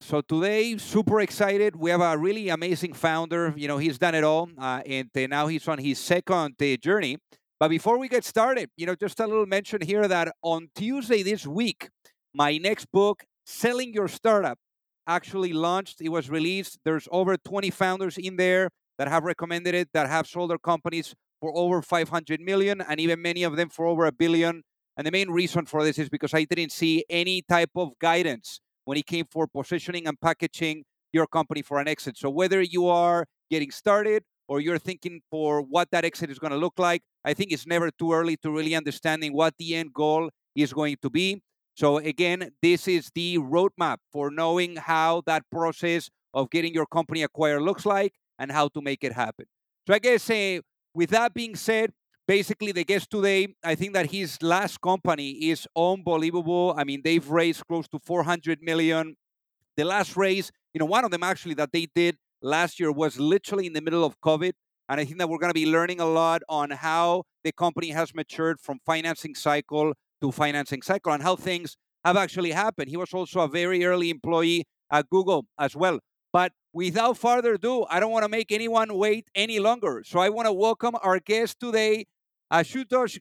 So 0.00 0.20
today, 0.20 0.76
super 0.78 1.20
excited. 1.20 1.74
We 1.76 1.90
have 1.90 2.00
a 2.00 2.16
really 2.16 2.48
amazing 2.48 2.92
founder. 2.92 3.52
You 3.56 3.68
know, 3.68 3.78
he's 3.78 3.98
done 3.98 4.14
it 4.14 4.24
all, 4.24 4.48
uh, 4.56 4.80
and 4.86 5.10
uh, 5.14 5.26
now 5.26 5.48
he's 5.48 5.66
on 5.68 5.78
his 5.78 5.98
second 5.98 6.54
uh, 6.62 6.76
journey. 6.76 7.18
But 7.58 7.68
before 7.68 7.98
we 7.98 8.08
get 8.08 8.24
started, 8.24 8.70
you 8.76 8.86
know, 8.86 8.94
just 8.94 9.18
a 9.18 9.26
little 9.26 9.44
mention 9.44 9.80
here 9.82 10.06
that 10.06 10.32
on 10.42 10.68
Tuesday 10.74 11.22
this 11.22 11.46
week, 11.46 11.90
my 12.32 12.56
next 12.58 12.86
book, 12.92 13.24
Selling 13.44 13.92
Your 13.92 14.06
Startup, 14.06 14.56
actually 15.06 15.52
launched. 15.52 16.00
It 16.00 16.10
was 16.10 16.30
released. 16.30 16.78
There's 16.84 17.08
over 17.10 17.36
20 17.36 17.70
founders 17.70 18.16
in 18.16 18.36
there 18.36 18.70
that 18.98 19.08
have 19.08 19.24
recommended 19.24 19.74
it, 19.74 19.88
that 19.94 20.08
have 20.08 20.28
sold 20.28 20.50
their 20.50 20.58
companies 20.58 21.14
for 21.40 21.52
over 21.56 21.82
500 21.82 22.40
million, 22.40 22.80
and 22.80 23.00
even 23.00 23.20
many 23.20 23.42
of 23.42 23.56
them 23.56 23.68
for 23.68 23.86
over 23.86 24.06
a 24.06 24.12
billion. 24.12 24.62
And 24.96 25.06
the 25.06 25.10
main 25.10 25.30
reason 25.30 25.66
for 25.66 25.82
this 25.82 25.98
is 25.98 26.08
because 26.08 26.34
I 26.34 26.44
didn't 26.44 26.72
see 26.72 27.04
any 27.10 27.42
type 27.42 27.70
of 27.74 27.90
guidance 28.00 28.60
when 28.88 28.96
it 28.96 29.06
came 29.06 29.26
for 29.30 29.46
positioning 29.46 30.06
and 30.06 30.18
packaging 30.18 30.82
your 31.12 31.26
company 31.26 31.60
for 31.60 31.78
an 31.78 31.86
exit. 31.86 32.16
So 32.16 32.30
whether 32.30 32.62
you 32.62 32.86
are 32.88 33.26
getting 33.50 33.70
started 33.70 34.22
or 34.48 34.60
you're 34.60 34.78
thinking 34.78 35.20
for 35.30 35.60
what 35.60 35.90
that 35.90 36.06
exit 36.06 36.30
is 36.30 36.38
going 36.38 36.52
to 36.52 36.56
look 36.56 36.78
like, 36.78 37.02
I 37.22 37.34
think 37.34 37.52
it's 37.52 37.66
never 37.66 37.90
too 37.90 38.14
early 38.14 38.38
to 38.38 38.50
really 38.50 38.74
understanding 38.74 39.34
what 39.34 39.52
the 39.58 39.74
end 39.74 39.92
goal 39.92 40.30
is 40.56 40.72
going 40.72 40.96
to 41.02 41.10
be. 41.10 41.42
So 41.74 41.98
again, 41.98 42.50
this 42.62 42.88
is 42.88 43.10
the 43.14 43.36
roadmap 43.36 43.98
for 44.10 44.30
knowing 44.30 44.76
how 44.76 45.22
that 45.26 45.42
process 45.52 46.08
of 46.32 46.48
getting 46.48 46.72
your 46.72 46.86
company 46.86 47.22
acquired 47.22 47.60
looks 47.60 47.84
like 47.84 48.14
and 48.38 48.50
how 48.50 48.68
to 48.68 48.80
make 48.80 49.04
it 49.04 49.12
happen. 49.12 49.44
So 49.86 49.92
I 49.92 49.98
guess 49.98 50.30
uh, 50.30 50.60
with 50.94 51.10
that 51.10 51.34
being 51.34 51.56
said, 51.56 51.90
basically 52.28 52.72
the 52.72 52.84
guest 52.84 53.10
today 53.10 53.48
i 53.64 53.74
think 53.74 53.94
that 53.94 54.10
his 54.10 54.30
last 54.42 54.80
company 54.82 55.30
is 55.50 55.66
unbelievable. 55.74 56.74
I 56.76 56.84
mean 56.84 57.00
they've 57.02 57.28
raised 57.28 57.62
close 57.66 57.88
to 57.88 57.98
400 58.04 58.58
million. 58.62 59.16
The 59.78 59.84
last 59.84 60.16
raise 60.16 60.52
you 60.74 60.78
know 60.78 60.84
one 60.96 61.04
of 61.04 61.10
them 61.10 61.22
actually 61.22 61.54
that 61.54 61.72
they 61.72 61.86
did 61.94 62.16
last 62.42 62.78
year 62.78 62.92
was 62.92 63.18
literally 63.18 63.66
in 63.66 63.72
the 63.72 63.80
middle 63.80 64.04
of 64.04 64.20
covid 64.20 64.52
and 64.88 65.00
i 65.00 65.04
think 65.04 65.18
that 65.18 65.28
we're 65.28 65.42
going 65.44 65.54
to 65.54 65.60
be 65.64 65.66
learning 65.66 66.00
a 66.00 66.06
lot 66.06 66.42
on 66.48 66.70
how 66.70 67.24
the 67.44 67.52
company 67.52 67.90
has 67.90 68.14
matured 68.14 68.60
from 68.60 68.78
financing 68.84 69.34
cycle 69.34 69.94
to 70.20 70.30
financing 70.32 70.82
cycle 70.82 71.12
and 71.12 71.22
how 71.22 71.36
things 71.36 71.76
have 72.04 72.16
actually 72.16 72.52
happened. 72.52 72.88
He 72.90 72.96
was 72.96 73.12
also 73.12 73.40
a 73.40 73.48
very 73.48 73.84
early 73.84 74.10
employee 74.10 74.64
at 74.90 75.08
google 75.10 75.46
as 75.58 75.76
well. 75.76 75.98
But 76.32 76.52
without 76.72 77.16
further 77.18 77.54
ado, 77.54 77.86
I 77.90 78.00
don't 78.00 78.10
want 78.10 78.24
to 78.24 78.28
make 78.28 78.52
anyone 78.52 78.94
wait 78.94 79.28
any 79.34 79.58
longer. 79.58 80.02
So 80.06 80.18
I 80.20 80.28
want 80.28 80.46
to 80.46 80.52
welcome 80.52 80.94
our 81.02 81.18
guest 81.20 81.58
today, 81.60 82.06
Ashutosh 82.52 83.18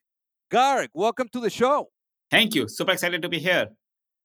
Garg, 0.49 0.87
welcome 0.93 1.27
to 1.33 1.41
the 1.41 1.49
show. 1.49 1.89
Thank 2.31 2.55
you. 2.55 2.69
Super 2.69 2.93
excited 2.93 3.21
to 3.21 3.29
be 3.29 3.39
here. 3.39 3.67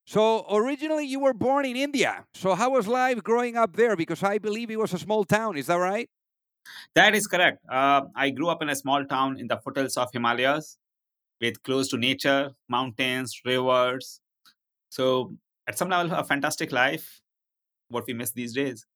So, 0.06 0.46
originally 0.50 1.06
you 1.06 1.18
were 1.18 1.34
born 1.34 1.64
in 1.64 1.76
India. 1.76 2.24
So, 2.34 2.54
how 2.54 2.70
was 2.70 2.86
life 2.86 3.22
growing 3.22 3.56
up 3.56 3.74
there? 3.76 3.96
Because 3.96 4.22
I 4.22 4.38
believe 4.38 4.70
it 4.70 4.78
was 4.78 4.92
a 4.92 4.98
small 4.98 5.24
town. 5.24 5.56
Is 5.56 5.66
that 5.66 5.76
right? 5.76 6.08
That 6.94 7.14
is 7.16 7.26
correct. 7.26 7.58
Uh, 7.68 8.02
I 8.14 8.30
grew 8.30 8.48
up 8.48 8.62
in 8.62 8.68
a 8.68 8.76
small 8.76 9.04
town 9.04 9.38
in 9.40 9.48
the 9.48 9.56
foothills 9.56 9.96
of 9.96 10.08
Himalayas 10.12 10.78
with 11.40 11.60
close 11.64 11.88
to 11.88 11.98
nature, 11.98 12.52
mountains, 12.69 13.40
rivers. 13.44 14.20
So, 14.88 15.34
at 15.66 15.78
some 15.78 15.88
level, 15.88 16.12
a 16.12 16.22
fantastic 16.22 16.70
life. 16.70 17.20
What 17.88 18.04
we 18.06 18.14
miss 18.14 18.30
these 18.30 18.54
days. 18.54 18.86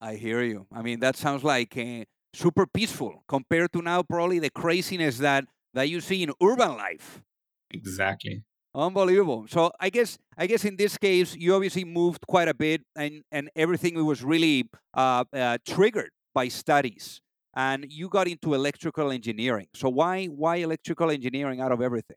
I 0.00 0.16
hear 0.16 0.42
you. 0.42 0.66
I 0.72 0.82
mean, 0.82 1.00
that 1.00 1.16
sounds 1.16 1.44
like 1.44 1.76
uh, 1.76 2.04
super 2.34 2.66
peaceful 2.66 3.24
compared 3.28 3.72
to 3.72 3.82
now 3.82 4.02
probably 4.02 4.38
the 4.38 4.50
craziness 4.50 5.18
that 5.18 5.44
that 5.74 5.88
you 5.88 6.00
see 6.00 6.22
in 6.22 6.32
urban 6.42 6.76
life. 6.76 7.22
Exactly. 7.70 8.44
Unbelievable. 8.74 9.46
So 9.48 9.70
I 9.78 9.88
guess 9.88 10.18
I 10.36 10.46
guess 10.46 10.64
in 10.64 10.76
this 10.76 10.98
case 10.98 11.36
you 11.36 11.54
obviously 11.54 11.84
moved 11.84 12.26
quite 12.26 12.48
a 12.48 12.54
bit, 12.54 12.82
and 12.96 13.22
and 13.30 13.50
everything 13.54 14.04
was 14.04 14.24
really 14.24 14.68
uh, 14.94 15.24
uh, 15.32 15.58
triggered 15.66 16.10
by 16.34 16.48
studies, 16.48 17.20
and 17.54 17.86
you 17.88 18.08
got 18.08 18.26
into 18.26 18.52
electrical 18.52 19.12
engineering. 19.12 19.68
So 19.74 19.88
why 19.88 20.26
why 20.26 20.56
electrical 20.56 21.10
engineering 21.10 21.60
out 21.60 21.70
of 21.70 21.80
everything? 21.80 22.16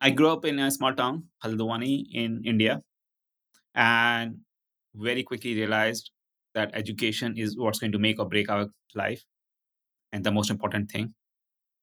I 0.00 0.10
grew 0.10 0.28
up 0.30 0.44
in 0.44 0.58
a 0.58 0.70
small 0.72 0.94
town, 0.94 1.28
Haldwani, 1.44 2.06
in 2.12 2.42
India, 2.44 2.80
and 3.74 4.40
very 4.94 5.22
quickly 5.22 5.54
realized 5.54 6.10
that 6.54 6.70
education 6.74 7.36
is 7.36 7.56
what's 7.56 7.78
going 7.78 7.92
to 7.92 7.98
make 7.98 8.18
or 8.18 8.28
break 8.28 8.50
our 8.50 8.68
life 8.94 9.22
and 10.12 10.24
the 10.24 10.30
most 10.30 10.50
important 10.50 10.90
thing. 10.90 11.14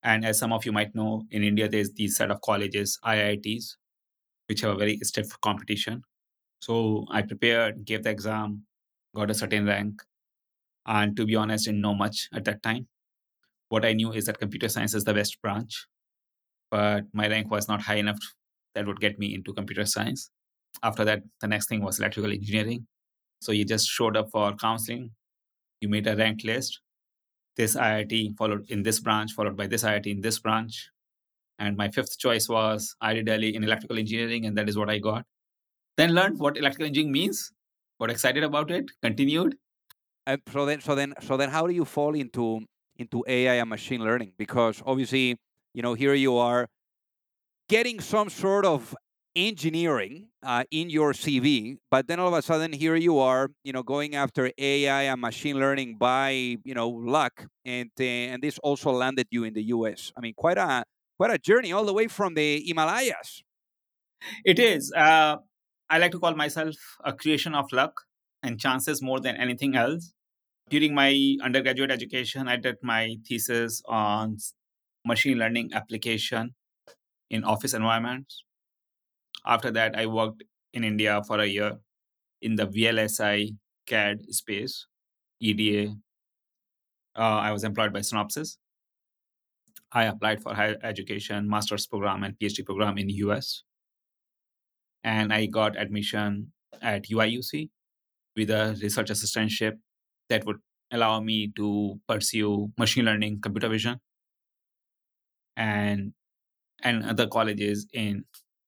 And 0.02 0.24
as 0.24 0.38
some 0.38 0.52
of 0.52 0.64
you 0.64 0.72
might 0.72 0.94
know, 0.94 1.24
in 1.30 1.44
India, 1.44 1.68
there's 1.68 1.92
these 1.92 2.16
set 2.16 2.30
of 2.30 2.40
colleges, 2.40 2.98
IITs, 3.04 3.76
which 4.48 4.62
have 4.62 4.72
a 4.72 4.78
very 4.78 4.98
stiff 5.02 5.28
competition. 5.40 6.02
So 6.60 7.06
I 7.10 7.22
prepared, 7.22 7.84
gave 7.84 8.04
the 8.04 8.10
exam, 8.10 8.64
got 9.14 9.30
a 9.30 9.34
certain 9.34 9.66
rank, 9.66 10.02
and 10.86 11.16
to 11.16 11.26
be 11.26 11.36
honest, 11.36 11.66
didn't 11.66 11.80
know 11.80 11.94
much 11.94 12.28
at 12.34 12.44
that 12.44 12.62
time. 12.62 12.88
What 13.68 13.84
I 13.84 13.92
knew 13.92 14.12
is 14.12 14.26
that 14.26 14.38
computer 14.38 14.68
science 14.68 14.94
is 14.94 15.04
the 15.04 15.14
best 15.14 15.40
branch, 15.42 15.86
but 16.70 17.04
my 17.12 17.28
rank 17.28 17.50
was 17.50 17.68
not 17.68 17.82
high 17.82 17.96
enough 17.96 18.18
that 18.74 18.86
would 18.86 19.00
get 19.00 19.18
me 19.18 19.34
into 19.34 19.52
computer 19.52 19.84
science. 19.84 20.30
After 20.82 21.04
that, 21.04 21.22
the 21.40 21.48
next 21.48 21.68
thing 21.68 21.82
was 21.82 21.98
electrical 21.98 22.32
engineering. 22.32 22.86
So 23.40 23.52
you 23.52 23.64
just 23.64 23.88
showed 23.88 24.16
up 24.16 24.28
for 24.30 24.54
counseling, 24.54 25.10
you 25.80 25.88
made 25.88 26.06
a 26.06 26.16
ranked 26.16 26.44
list, 26.44 26.80
this 27.60 27.76
IIT 27.76 28.36
followed 28.38 28.70
in 28.70 28.82
this 28.82 29.00
branch, 29.00 29.32
followed 29.32 29.56
by 29.56 29.66
this 29.66 29.84
IIT 29.84 30.06
in 30.06 30.20
this 30.22 30.38
branch. 30.38 30.88
And 31.58 31.76
my 31.76 31.88
fifth 31.90 32.18
choice 32.18 32.48
was 32.48 32.96
IIT 33.02 33.26
Delhi 33.26 33.54
in 33.54 33.62
electrical 33.64 33.98
engineering, 33.98 34.46
and 34.46 34.56
that 34.56 34.68
is 34.70 34.78
what 34.78 34.88
I 34.88 34.98
got. 34.98 35.26
Then 35.98 36.14
learned 36.14 36.38
what 36.38 36.56
electrical 36.56 36.86
engineering 36.86 37.12
means, 37.12 37.52
got 38.00 38.10
excited 38.10 38.44
about 38.44 38.70
it, 38.70 38.86
continued. 39.02 39.56
And 40.26 40.40
so 40.50 40.64
then, 40.64 40.80
so 40.80 40.94
then, 40.94 41.12
so 41.20 41.36
then, 41.36 41.50
how 41.50 41.66
do 41.66 41.74
you 41.74 41.84
fall 41.84 42.14
into 42.14 42.60
into 42.96 43.22
AI 43.28 43.56
and 43.64 43.68
machine 43.68 44.02
learning? 44.08 44.32
Because 44.38 44.82
obviously, 44.86 45.36
you 45.74 45.82
know, 45.82 45.92
here 45.92 46.14
you 46.14 46.36
are 46.38 46.66
getting 47.68 48.00
some 48.00 48.30
sort 48.30 48.64
of 48.64 48.94
engineering 49.48 50.28
uh, 50.42 50.64
in 50.70 50.90
your 50.90 51.12
CV, 51.12 51.78
but 51.90 52.06
then 52.06 52.20
all 52.20 52.28
of 52.28 52.34
a 52.34 52.42
sudden 52.42 52.72
here 52.72 52.96
you 52.96 53.18
are, 53.18 53.50
you 53.64 53.72
know, 53.72 53.82
going 53.82 54.14
after 54.14 54.50
AI 54.58 55.02
and 55.02 55.20
machine 55.20 55.58
learning 55.58 55.96
by 55.98 56.30
you 56.64 56.74
know 56.74 56.88
luck, 56.88 57.46
and 57.64 57.90
uh, 57.98 58.04
and 58.04 58.42
this 58.42 58.58
also 58.58 58.90
landed 58.90 59.26
you 59.30 59.44
in 59.44 59.54
the 59.54 59.64
U.S. 59.76 60.12
I 60.16 60.20
mean, 60.20 60.34
quite 60.34 60.58
a 60.58 60.84
quite 61.18 61.30
a 61.32 61.38
journey 61.38 61.72
all 61.72 61.84
the 61.84 61.94
way 61.94 62.06
from 62.08 62.34
the 62.34 62.62
Himalayas. 62.66 63.42
It 64.44 64.58
is. 64.58 64.92
Uh, 64.92 65.36
I 65.88 65.98
like 65.98 66.12
to 66.12 66.18
call 66.20 66.34
myself 66.34 66.76
a 67.04 67.12
creation 67.12 67.54
of 67.54 67.72
luck 67.72 68.02
and 68.42 68.60
chances 68.60 69.02
more 69.02 69.20
than 69.20 69.36
anything 69.36 69.76
else. 69.76 70.12
During 70.68 70.94
my 70.94 71.36
undergraduate 71.42 71.90
education, 71.90 72.46
I 72.46 72.56
did 72.56 72.76
my 72.82 73.16
thesis 73.26 73.82
on 73.88 74.38
machine 75.04 75.38
learning 75.38 75.70
application 75.74 76.54
in 77.28 77.44
office 77.44 77.74
environments. 77.74 78.44
After 79.46 79.70
that, 79.72 79.96
I 79.96 80.06
worked 80.06 80.44
in 80.72 80.84
India 80.84 81.22
for 81.26 81.40
a 81.40 81.46
year 81.46 81.78
in 82.42 82.56
the 82.56 82.66
VLSI 82.66 83.56
CAD 83.86 84.32
space, 84.34 84.86
EDA. 85.40 85.94
Uh, 87.16 87.40
I 87.46 87.52
was 87.52 87.64
employed 87.64 87.92
by 87.92 88.00
Synopsys. 88.00 88.56
I 89.92 90.04
applied 90.04 90.42
for 90.42 90.54
higher 90.54 90.76
education, 90.82 91.48
master's 91.48 91.86
program, 91.86 92.22
and 92.22 92.38
PhD 92.38 92.64
program 92.64 92.98
in 92.98 93.08
the 93.08 93.14
US. 93.14 93.64
And 95.02 95.32
I 95.32 95.46
got 95.46 95.76
admission 95.76 96.52
at 96.80 97.04
UIUC 97.08 97.70
with 98.36 98.50
a 98.50 98.78
research 98.80 99.10
assistantship 99.10 99.78
that 100.28 100.44
would 100.46 100.58
allow 100.92 101.20
me 101.20 101.52
to 101.56 102.00
pursue 102.08 102.70
machine 102.78 103.04
learning, 103.04 103.40
computer 103.40 103.68
vision, 103.68 104.00
and 105.56 106.12
and 106.82 107.04
other 107.04 107.26
colleges 107.26 107.86
in 107.92 108.24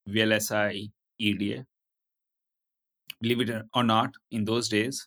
VLSI, 0.08 0.90
EDA. 1.18 1.64
Believe 3.20 3.40
it 3.48 3.62
or 3.74 3.84
not, 3.84 4.10
in 4.30 4.44
those 4.44 4.68
days, 4.68 5.06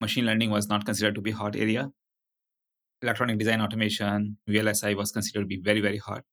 machine 0.00 0.26
learning 0.26 0.50
was 0.50 0.68
not 0.68 0.84
considered 0.84 1.14
to 1.14 1.20
be 1.20 1.30
a 1.30 1.34
hot 1.34 1.56
area. 1.56 1.90
Electronic 3.02 3.38
design 3.38 3.60
automation, 3.60 4.36
VLSI 4.48 4.96
was 4.96 5.12
considered 5.12 5.42
to 5.42 5.46
be 5.46 5.60
very, 5.62 5.80
very 5.80 5.98
hot. 5.98 6.24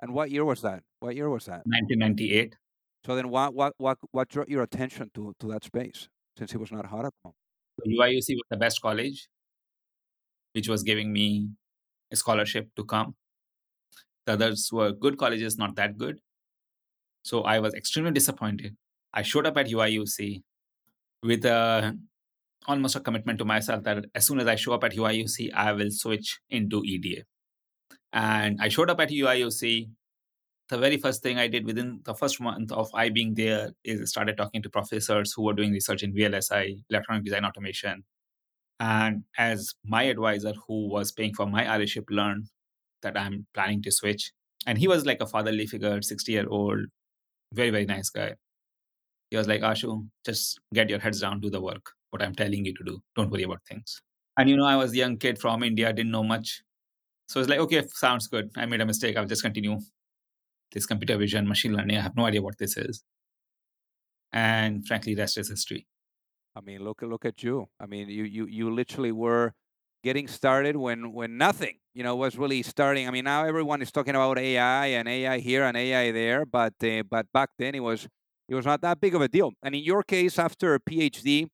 And 0.00 0.12
what 0.12 0.30
year 0.30 0.44
was 0.44 0.60
that? 0.62 0.82
What 1.00 1.16
year 1.16 1.30
was 1.30 1.46
that? 1.46 1.62
1998. 1.64 2.54
So 3.06 3.16
then, 3.16 3.30
what 3.30 3.54
what 3.54 3.72
what 3.78 3.98
what 4.10 4.28
drew 4.28 4.44
your 4.48 4.62
attention 4.62 5.10
to 5.14 5.32
to 5.40 5.46
that 5.48 5.64
space 5.64 6.08
since 6.36 6.52
it 6.52 6.58
was 6.58 6.72
not 6.72 6.86
hot 6.86 7.06
at 7.06 7.12
the 7.22 7.28
moment? 7.28 7.36
UIUC 7.86 8.34
was 8.34 8.46
the 8.50 8.56
best 8.56 8.82
college, 8.82 9.28
which 10.52 10.68
was 10.68 10.82
giving 10.82 11.12
me 11.12 11.48
a 12.10 12.16
scholarship 12.16 12.68
to 12.76 12.84
come. 12.84 13.14
The 14.26 14.32
others 14.32 14.70
were 14.72 14.92
good 14.92 15.18
colleges, 15.18 15.56
not 15.56 15.76
that 15.76 15.96
good. 15.96 16.18
So 17.26 17.42
I 17.42 17.58
was 17.58 17.74
extremely 17.74 18.12
disappointed. 18.12 18.76
I 19.12 19.22
showed 19.22 19.46
up 19.46 19.56
at 19.56 19.66
UIUC 19.66 20.44
with 21.24 21.44
a, 21.44 21.98
almost 22.68 22.94
a 22.94 23.00
commitment 23.00 23.40
to 23.40 23.44
myself 23.44 23.82
that 23.82 24.04
as 24.14 24.24
soon 24.24 24.38
as 24.38 24.46
I 24.46 24.54
show 24.54 24.74
up 24.74 24.84
at 24.84 24.92
UIUC, 24.92 25.52
I 25.52 25.72
will 25.72 25.90
switch 25.90 26.38
into 26.50 26.84
EDA. 26.84 27.24
And 28.12 28.58
I 28.60 28.68
showed 28.68 28.90
up 28.90 29.00
at 29.00 29.10
UIUC. 29.10 29.88
The 30.68 30.78
very 30.78 30.98
first 30.98 31.24
thing 31.24 31.36
I 31.36 31.48
did 31.48 31.66
within 31.66 31.98
the 32.04 32.14
first 32.14 32.40
month 32.40 32.70
of 32.70 32.90
I 32.94 33.08
being 33.08 33.34
there 33.34 33.70
is 33.82 34.08
started 34.08 34.36
talking 34.36 34.62
to 34.62 34.70
professors 34.70 35.32
who 35.32 35.42
were 35.42 35.52
doing 35.52 35.72
research 35.72 36.04
in 36.04 36.14
VLSI, 36.14 36.84
electronic 36.90 37.24
design 37.24 37.44
automation. 37.44 38.04
And 38.78 39.24
as 39.36 39.74
my 39.84 40.04
advisor, 40.04 40.52
who 40.68 40.88
was 40.88 41.10
paying 41.10 41.34
for 41.34 41.46
my 41.46 41.66
RA 41.66 41.86
learned 42.08 42.46
that 43.02 43.18
I'm 43.18 43.46
planning 43.52 43.82
to 43.82 43.90
switch. 43.90 44.30
And 44.64 44.78
he 44.78 44.86
was 44.86 45.04
like 45.04 45.20
a 45.20 45.26
fatherly 45.26 45.66
figure, 45.66 46.00
60 46.00 46.30
year 46.30 46.46
old, 46.48 46.86
very, 47.52 47.70
very 47.70 47.86
nice 47.86 48.10
guy. 48.10 48.34
He 49.30 49.36
was 49.36 49.48
like, 49.48 49.62
Ashu, 49.62 50.06
just 50.24 50.60
get 50.72 50.88
your 50.88 50.98
heads 50.98 51.20
down, 51.20 51.40
do 51.40 51.50
the 51.50 51.60
work, 51.60 51.92
what 52.10 52.22
I'm 52.22 52.34
telling 52.34 52.64
you 52.64 52.74
to 52.74 52.84
do. 52.84 53.00
Don't 53.16 53.30
worry 53.30 53.42
about 53.42 53.60
things. 53.68 54.00
And 54.38 54.48
you 54.48 54.56
know, 54.56 54.66
I 54.66 54.76
was 54.76 54.92
a 54.92 54.96
young 54.96 55.16
kid 55.16 55.38
from 55.38 55.62
India, 55.62 55.92
didn't 55.92 56.12
know 56.12 56.22
much. 56.22 56.62
So 57.28 57.40
it's 57.40 57.48
like, 57.48 57.58
okay, 57.58 57.82
sounds 57.88 58.28
good. 58.28 58.50
I 58.56 58.66
made 58.66 58.80
a 58.80 58.86
mistake. 58.86 59.16
I'll 59.16 59.26
just 59.26 59.42
continue 59.42 59.78
this 60.72 60.86
computer 60.86 61.16
vision, 61.16 61.48
machine 61.48 61.74
learning. 61.74 61.96
I 61.96 62.02
have 62.02 62.16
no 62.16 62.26
idea 62.26 62.42
what 62.42 62.58
this 62.58 62.76
is. 62.76 63.02
And 64.32 64.86
frankly, 64.86 65.14
rest 65.14 65.38
is 65.38 65.48
history. 65.48 65.86
I 66.54 66.60
mean, 66.60 66.82
look 66.82 67.02
look 67.02 67.24
at 67.24 67.42
you. 67.42 67.66
I 67.80 67.86
mean, 67.86 68.08
you 68.08 68.24
you 68.24 68.46
you 68.46 68.70
literally 68.72 69.12
were 69.12 69.54
getting 70.06 70.28
started 70.28 70.76
when 70.76 71.12
when 71.18 71.36
nothing, 71.36 71.76
you 71.92 72.04
know, 72.06 72.14
was 72.14 72.38
really 72.38 72.62
starting. 72.62 73.08
I 73.08 73.10
mean, 73.10 73.24
now 73.24 73.44
everyone 73.44 73.82
is 73.82 73.90
talking 73.90 74.14
about 74.14 74.38
AI 74.38 74.86
and 74.98 75.08
AI 75.08 75.38
here 75.40 75.64
and 75.64 75.76
AI 75.76 76.12
there, 76.12 76.46
but 76.46 76.74
uh, 76.90 77.02
but 77.14 77.26
back 77.32 77.50
then 77.58 77.74
it 77.74 77.84
was 77.88 78.06
it 78.48 78.54
was 78.54 78.66
not 78.70 78.80
that 78.82 79.00
big 79.00 79.14
of 79.16 79.22
a 79.22 79.28
deal. 79.36 79.50
And 79.64 79.74
in 79.74 79.82
your 79.82 80.02
case, 80.04 80.38
after 80.38 80.74
a 80.74 80.80
PhD, 80.88 81.48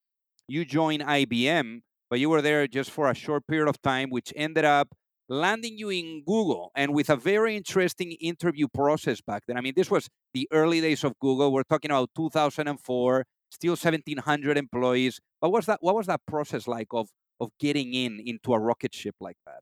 you 0.46 0.66
joined 0.66 1.02
IBM, 1.02 1.81
but 2.10 2.20
you 2.20 2.28
were 2.28 2.43
there 2.43 2.66
just 2.78 2.90
for 2.90 3.08
a 3.08 3.14
short 3.14 3.46
period 3.46 3.69
of 3.69 3.81
time, 3.81 4.10
which 4.10 4.34
ended 4.37 4.66
up 4.66 4.88
landing 5.31 5.78
you 5.78 5.88
in 5.88 6.22
Google 6.26 6.70
and 6.75 6.93
with 6.93 7.08
a 7.08 7.16
very 7.16 7.56
interesting 7.56 8.12
interview 8.20 8.69
process 8.69 9.22
back 9.22 9.44
then. 9.46 9.56
I 9.56 9.62
mean, 9.62 9.72
this 9.75 9.90
was 9.90 10.10
the 10.34 10.46
early 10.52 10.81
days 10.82 11.05
of 11.05 11.19
Google. 11.20 11.50
We're 11.55 11.70
talking 11.75 11.90
about 11.90 12.10
2004, 12.14 13.25
still 13.50 13.72
1,700 13.72 14.58
employees. 14.58 15.20
What 15.40 15.52
was 15.52 15.64
that? 15.66 15.78
What 15.81 15.94
was 15.94 16.06
that 16.06 16.20
process 16.26 16.69
like 16.69 16.88
of 16.93 17.08
of 17.43 17.50
getting 17.61 17.93
in 17.94 18.21
into 18.25 18.55
a 18.55 18.61
rocket 18.61 18.94
ship 18.94 19.17
like 19.21 19.37
that? 19.47 19.61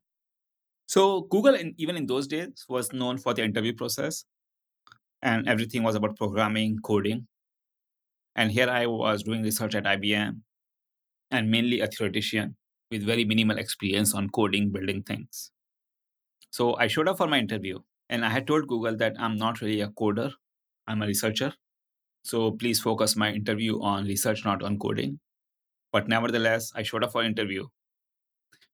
So 0.87 1.21
Google, 1.21 1.55
in, 1.55 1.73
even 1.77 1.97
in 1.97 2.05
those 2.05 2.27
days, 2.27 2.65
was 2.69 2.93
known 2.93 3.17
for 3.17 3.33
the 3.33 3.43
interview 3.43 3.73
process, 3.73 4.25
and 5.21 5.47
everything 5.47 5.83
was 5.83 5.95
about 5.95 6.17
programming, 6.17 6.79
coding. 6.83 7.27
And 8.35 8.51
here 8.51 8.69
I 8.69 8.87
was 8.87 9.23
doing 9.23 9.43
research 9.43 9.75
at 9.75 9.85
IBM, 9.85 10.41
and 11.31 11.49
mainly 11.49 11.79
a 11.79 11.87
theoretician 11.87 12.55
with 12.91 13.03
very 13.03 13.25
minimal 13.25 13.57
experience 13.57 14.13
on 14.13 14.29
coding, 14.29 14.69
building 14.71 15.01
things. 15.03 15.51
So 16.51 16.75
I 16.75 16.87
showed 16.87 17.07
up 17.07 17.17
for 17.17 17.27
my 17.27 17.39
interview 17.39 17.79
and 18.09 18.25
I 18.25 18.29
had 18.29 18.45
told 18.45 18.67
Google 18.67 18.97
that 18.97 19.15
I'm 19.17 19.37
not 19.37 19.61
really 19.61 19.79
a 19.79 19.87
coder, 19.87 20.33
I'm 20.87 21.01
a 21.01 21.07
researcher. 21.07 21.53
So 22.23 22.51
please 22.51 22.81
focus 22.81 23.15
my 23.15 23.31
interview 23.31 23.81
on 23.81 24.05
research, 24.05 24.43
not 24.43 24.61
on 24.61 24.77
coding. 24.77 25.19
But 25.91 26.07
nevertheless, 26.07 26.71
I 26.75 26.83
showed 26.83 27.03
up 27.03 27.11
for 27.11 27.23
interview. 27.23 27.67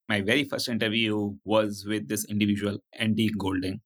My 0.08 0.22
very 0.22 0.44
first 0.46 0.70
interview 0.70 1.36
was 1.44 1.86
with 1.86 2.08
this 2.08 2.26
individual, 2.26 2.78
Andy 2.94 3.30
Golding. 3.38 3.82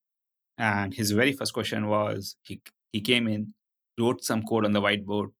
And 0.57 0.93
his 0.93 1.11
very 1.11 1.31
first 1.31 1.53
question 1.53 1.87
was 1.87 2.35
he, 2.43 2.61
he 2.91 3.01
came 3.01 3.27
in, 3.27 3.53
wrote 3.99 4.23
some 4.23 4.43
code 4.43 4.65
on 4.65 4.73
the 4.73 4.81
whiteboard 4.81 5.31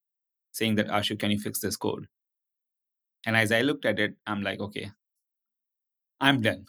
saying 0.52 0.76
that, 0.76 0.88
Ashu, 0.88 1.18
can 1.18 1.32
you 1.32 1.40
fix 1.40 1.60
this 1.60 1.76
code? 1.76 2.08
And 3.26 3.38
as 3.38 3.52
I 3.52 3.62
looked 3.62 3.86
at 3.86 4.00
it, 4.00 4.16
I'm 4.26 4.42
like, 4.42 4.60
okay, 4.60 4.90
I'm 6.20 6.42
done. 6.42 6.66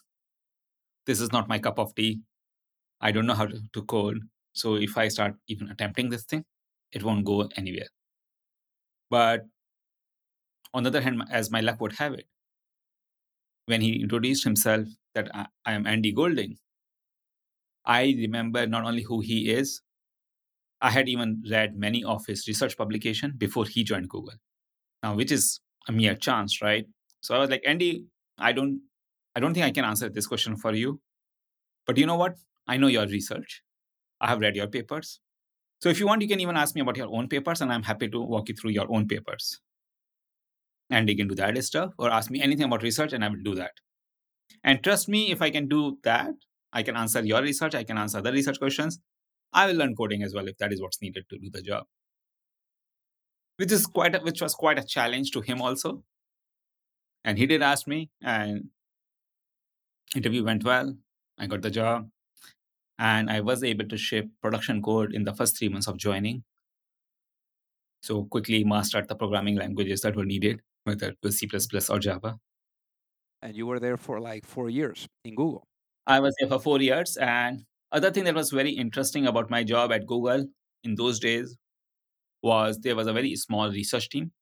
This 1.06 1.20
is 1.20 1.32
not 1.32 1.48
my 1.48 1.58
cup 1.58 1.78
of 1.78 1.94
tea. 1.94 2.20
I 3.00 3.10
don't 3.10 3.26
know 3.26 3.34
how 3.34 3.46
to, 3.46 3.58
to 3.72 3.82
code. 3.82 4.20
So 4.52 4.76
if 4.76 4.96
I 4.98 5.08
start 5.08 5.34
even 5.48 5.70
attempting 5.70 6.10
this 6.10 6.25
thing, 6.25 6.44
it 6.92 7.02
won't 7.02 7.25
go 7.25 7.48
anywhere. 7.56 7.88
But 9.10 9.46
on 10.74 10.82
the 10.82 10.88
other 10.88 11.00
hand, 11.00 11.22
as 11.30 11.50
my 11.50 11.60
luck 11.60 11.80
would 11.80 11.92
have 11.92 12.14
it, 12.14 12.26
when 13.66 13.80
he 13.80 14.00
introduced 14.00 14.44
himself 14.44 14.88
that 15.14 15.28
I, 15.34 15.46
I 15.64 15.72
am 15.72 15.86
Andy 15.86 16.12
Golding, 16.12 16.56
I 17.84 18.14
remember 18.19 18.66
not 18.66 18.84
only 18.84 19.02
who 19.02 19.20
he 19.20 19.50
is, 19.50 19.82
I 20.80 20.90
had 20.90 21.08
even 21.08 21.42
read 21.49 21.76
many 21.76 22.02
of 22.04 22.26
his 22.26 22.47
research 22.49 22.76
publication 22.76 23.35
before 23.37 23.66
he 23.66 23.85
joined 23.85 24.08
Google. 24.08 24.35
Now, 25.02 25.14
which 25.14 25.30
is 25.32 25.61
a 25.88 25.92
mere 25.92 26.14
chance, 26.14 26.61
right? 26.62 26.87
So 27.20 27.35
I 27.35 27.38
was 27.38 27.50
like, 27.50 27.62
Andy, 27.66 28.06
I 28.38 28.52
don't, 28.52 28.80
I 29.37 29.40
don't 29.40 29.54
think 29.54 29.66
I 29.66 29.70
can 29.70 29.85
answer 29.85 30.08
this 30.08 30.26
question 30.26 30.56
for 30.56 30.75
you. 30.75 31.00
But 31.87 31.99
you 31.99 32.06
know 32.06 32.16
what? 32.16 32.37
I 32.66 32.76
know 32.76 32.87
your 32.87 33.06
research. 33.06 33.62
I 34.20 34.28
have 34.28 34.40
read 34.40 34.56
your 34.56 34.68
papers. 34.68 35.20
So 35.80 35.88
if 35.88 35.99
you 35.99 36.06
want, 36.06 36.23
you 36.23 36.28
can 36.28 36.40
even 36.40 36.56
ask 36.56 36.75
me 36.75 36.80
about 36.80 36.97
your 36.97 37.08
own 37.08 37.28
papers, 37.28 37.61
and 37.61 37.73
I'm 37.73 37.82
happy 37.82 38.08
to 38.08 38.20
walk 38.20 38.49
you 38.49 38.54
through 38.54 38.70
your 38.70 38.87
own 38.92 39.08
papers 39.08 39.61
and 40.92 41.08
dig 41.08 41.18
into 41.18 41.34
that 41.34 41.64
stuff, 41.64 41.92
or 41.99 42.11
ask 42.11 42.30
me 42.30 42.40
anything 42.40 42.66
about 42.66 42.82
research, 42.82 43.12
and 43.12 43.25
I 43.25 43.28
will 43.28 43.42
do 43.42 43.56
that. 43.56 43.72
And 44.62 44.82
trust 44.84 45.08
me, 45.08 45.32
if 45.32 45.42
I 45.42 45.50
can 45.50 45.66
do 45.66 45.99
that, 46.04 46.34
I 46.72 46.84
can 46.84 46.96
answer 46.96 47.20
your 47.25 47.42
research, 47.42 47.75
I 47.75 47.84
can 47.84 47.99
answer 47.99 48.22
the 48.22 48.32
research 48.32 48.61
questions. 48.61 49.00
I 49.52 49.66
will 49.66 49.75
learn 49.75 49.96
coding 49.96 50.22
as 50.22 50.34
well 50.34 50.46
if 50.46 50.58
that 50.58 50.72
is 50.72 50.80
what's 50.80 51.02
needed 51.02 51.25
to 51.30 51.38
do 51.38 51.50
the 51.52 51.62
job 51.62 51.84
which 53.56 53.72
is 53.72 53.87
quite 53.87 54.14
a, 54.14 54.18
which 54.20 54.42
was 54.42 54.54
quite 54.54 54.78
a 54.78 54.84
challenge 54.84 55.30
to 55.32 55.40
him 55.40 55.62
also. 55.62 56.02
And 57.25 57.38
he 57.38 57.46
did 57.46 57.62
ask 57.62 57.87
me, 57.87 58.11
and 58.20 58.70
interview 60.16 60.44
went 60.44 60.64
well. 60.64 60.96
I 61.38 61.46
got 61.46 61.62
the 61.62 61.70
job, 61.70 62.08
and 62.99 63.30
I 63.30 63.40
was 63.40 63.62
able 63.62 63.87
to 63.88 63.96
ship 63.96 64.26
production 64.42 64.82
code 64.82 65.14
in 65.14 65.25
the 65.25 65.34
first 65.34 65.58
three 65.58 65.68
months 65.68 65.87
of 65.87 65.96
joining. 65.96 66.42
So 68.02 68.25
quickly 68.25 68.64
mastered 68.64 69.08
the 69.08 69.14
programming 69.14 69.56
languages 69.56 70.00
that 70.00 70.16
were 70.16 70.25
needed, 70.25 70.61
whether 70.84 71.10
it 71.10 71.18
was 71.22 71.38
C++ 71.38 71.48
or 71.90 71.98
Java. 71.98 72.38
And 73.40 73.56
you 73.56 73.66
were 73.66 73.80
there 73.80 73.96
for 73.96 74.20
like 74.20 74.46
four 74.46 74.70
years 74.70 75.08
in 75.24 75.34
Google. 75.34 75.66
I 76.06 76.20
was 76.20 76.34
there 76.38 76.48
for 76.48 76.58
four 76.60 76.80
years, 76.80 77.16
and 77.16 77.64
other 77.90 78.10
thing 78.10 78.24
that 78.24 78.34
was 78.34 78.50
very 78.50 78.70
interesting 78.70 79.26
about 79.26 79.50
my 79.50 79.64
job 79.64 79.92
at 79.92 80.06
Google 80.06 80.46
in 80.84 80.94
those 80.96 81.20
days 81.20 81.56
was 82.42 82.78
there 82.80 82.96
was 82.96 83.06
a 83.06 83.12
very 83.12 83.36
small 83.36 83.70
research 83.70 84.08
team. 84.10 84.32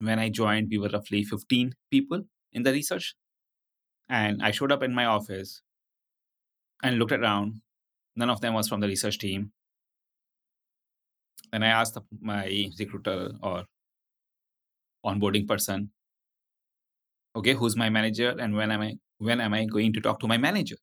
When 0.00 0.18
I 0.18 0.30
joined, 0.30 0.68
we 0.70 0.78
were 0.78 0.90
roughly 0.90 1.24
15 1.24 1.74
people 1.90 2.22
in 2.52 2.64
the 2.64 2.72
research. 2.72 3.14
And 4.08 4.42
I 4.42 4.50
showed 4.52 4.72
up 4.72 4.82
in 4.82 4.94
my 4.94 5.06
office 5.06 5.62
and 6.82 6.98
looked 6.98 7.12
around. 7.12 7.60
None 8.16 8.30
of 8.30 8.40
them 8.40 8.54
was 8.54 8.68
from 8.68 8.80
the 8.80 8.88
research 8.88 9.18
team. 9.18 9.52
And 11.52 11.62
I 11.64 11.68
asked 11.68 11.98
my 12.20 12.70
recruiter 12.78 13.32
or 13.42 13.64
onboarding 15.04 15.46
person, 15.46 15.90
okay, 17.36 17.54
who's 17.54 17.76
my 17.76 17.88
manager 17.90 18.34
and 18.38 18.54
when 18.54 18.70
am 18.70 18.80
I 18.80 18.94
when 19.18 19.40
am 19.40 19.54
I 19.54 19.64
going 19.64 19.92
to 19.94 20.00
talk 20.00 20.20
to 20.20 20.28
my 20.28 20.38
manager? 20.38 20.76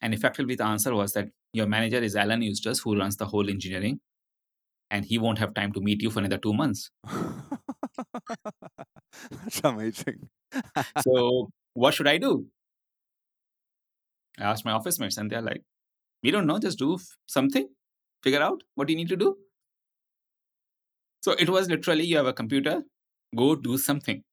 And 0.00 0.14
effectively, 0.14 0.54
the 0.54 0.64
answer 0.64 0.94
was 0.94 1.12
that 1.14 1.28
your 1.52 1.66
manager 1.66 1.98
is 1.98 2.14
Alan 2.14 2.42
Eustace, 2.42 2.80
who 2.80 2.96
runs 2.96 3.16
the 3.16 3.26
whole 3.26 3.48
engineering, 3.50 4.00
and 4.90 5.04
he 5.04 5.18
won't 5.18 5.38
have 5.38 5.54
time 5.54 5.72
to 5.72 5.80
meet 5.80 6.02
you 6.02 6.10
for 6.10 6.20
another 6.20 6.38
two 6.38 6.54
months. 6.54 6.90
That's 9.30 9.60
amazing. 9.64 10.28
so, 11.02 11.50
what 11.74 11.94
should 11.94 12.06
I 12.06 12.18
do? 12.18 12.46
I 14.38 14.44
asked 14.44 14.64
my 14.64 14.72
office 14.72 14.98
mates, 14.98 15.16
and 15.16 15.30
they're 15.30 15.42
like, 15.42 15.62
we 16.22 16.30
don't 16.30 16.46
know, 16.46 16.58
just 16.58 16.78
do 16.78 16.98
something, 17.26 17.68
figure 18.22 18.42
out 18.42 18.62
what 18.74 18.88
you 18.88 18.96
need 18.96 19.08
to 19.08 19.16
do. 19.16 19.36
So, 21.28 21.34
it 21.38 21.50
was 21.50 21.68
literally 21.68 22.04
you 22.04 22.16
have 22.16 22.24
a 22.24 22.32
computer, 22.32 22.84
go 23.36 23.54
do 23.54 23.76
something. 23.76 24.24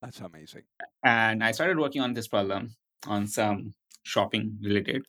That's 0.00 0.20
amazing. 0.20 0.62
And 1.04 1.44
I 1.44 1.52
started 1.52 1.78
working 1.78 2.00
on 2.00 2.14
this 2.14 2.26
problem 2.26 2.74
on 3.06 3.26
some 3.26 3.74
shopping 4.02 4.58
related. 4.62 5.02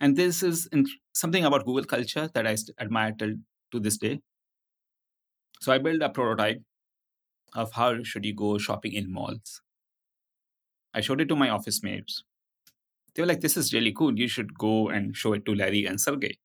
And 0.00 0.16
this 0.16 0.42
is 0.42 0.68
something 1.12 1.44
about 1.44 1.64
Google 1.64 1.84
culture 1.84 2.28
that 2.34 2.46
I 2.46 2.56
admire 2.80 3.12
till 3.12 3.34
to 3.72 3.80
this 3.80 3.98
day. 3.98 4.20
So 5.60 5.72
I 5.72 5.78
built 5.78 6.00
a 6.00 6.10
prototype 6.10 6.62
of 7.54 7.72
how 7.72 8.02
should 8.04 8.24
you 8.24 8.34
go 8.34 8.58
shopping 8.58 8.92
in 8.94 9.12
malls. 9.12 9.62
I 10.94 11.00
showed 11.02 11.20
it 11.20 11.28
to 11.28 11.36
my 11.36 11.50
office 11.50 11.82
mates. 11.82 12.22
They 13.14 13.22
were 13.22 13.26
like, 13.28 13.40
"This 13.42 13.56
is 13.56 13.74
really 13.74 13.92
cool. 13.92 14.18
You 14.18 14.28
should 14.28 14.54
go 14.54 14.88
and 14.90 15.16
show 15.16 15.34
it 15.34 15.44
to 15.46 15.54
Larry 15.54 15.86
and 15.86 16.00
Sergey." 16.00 16.38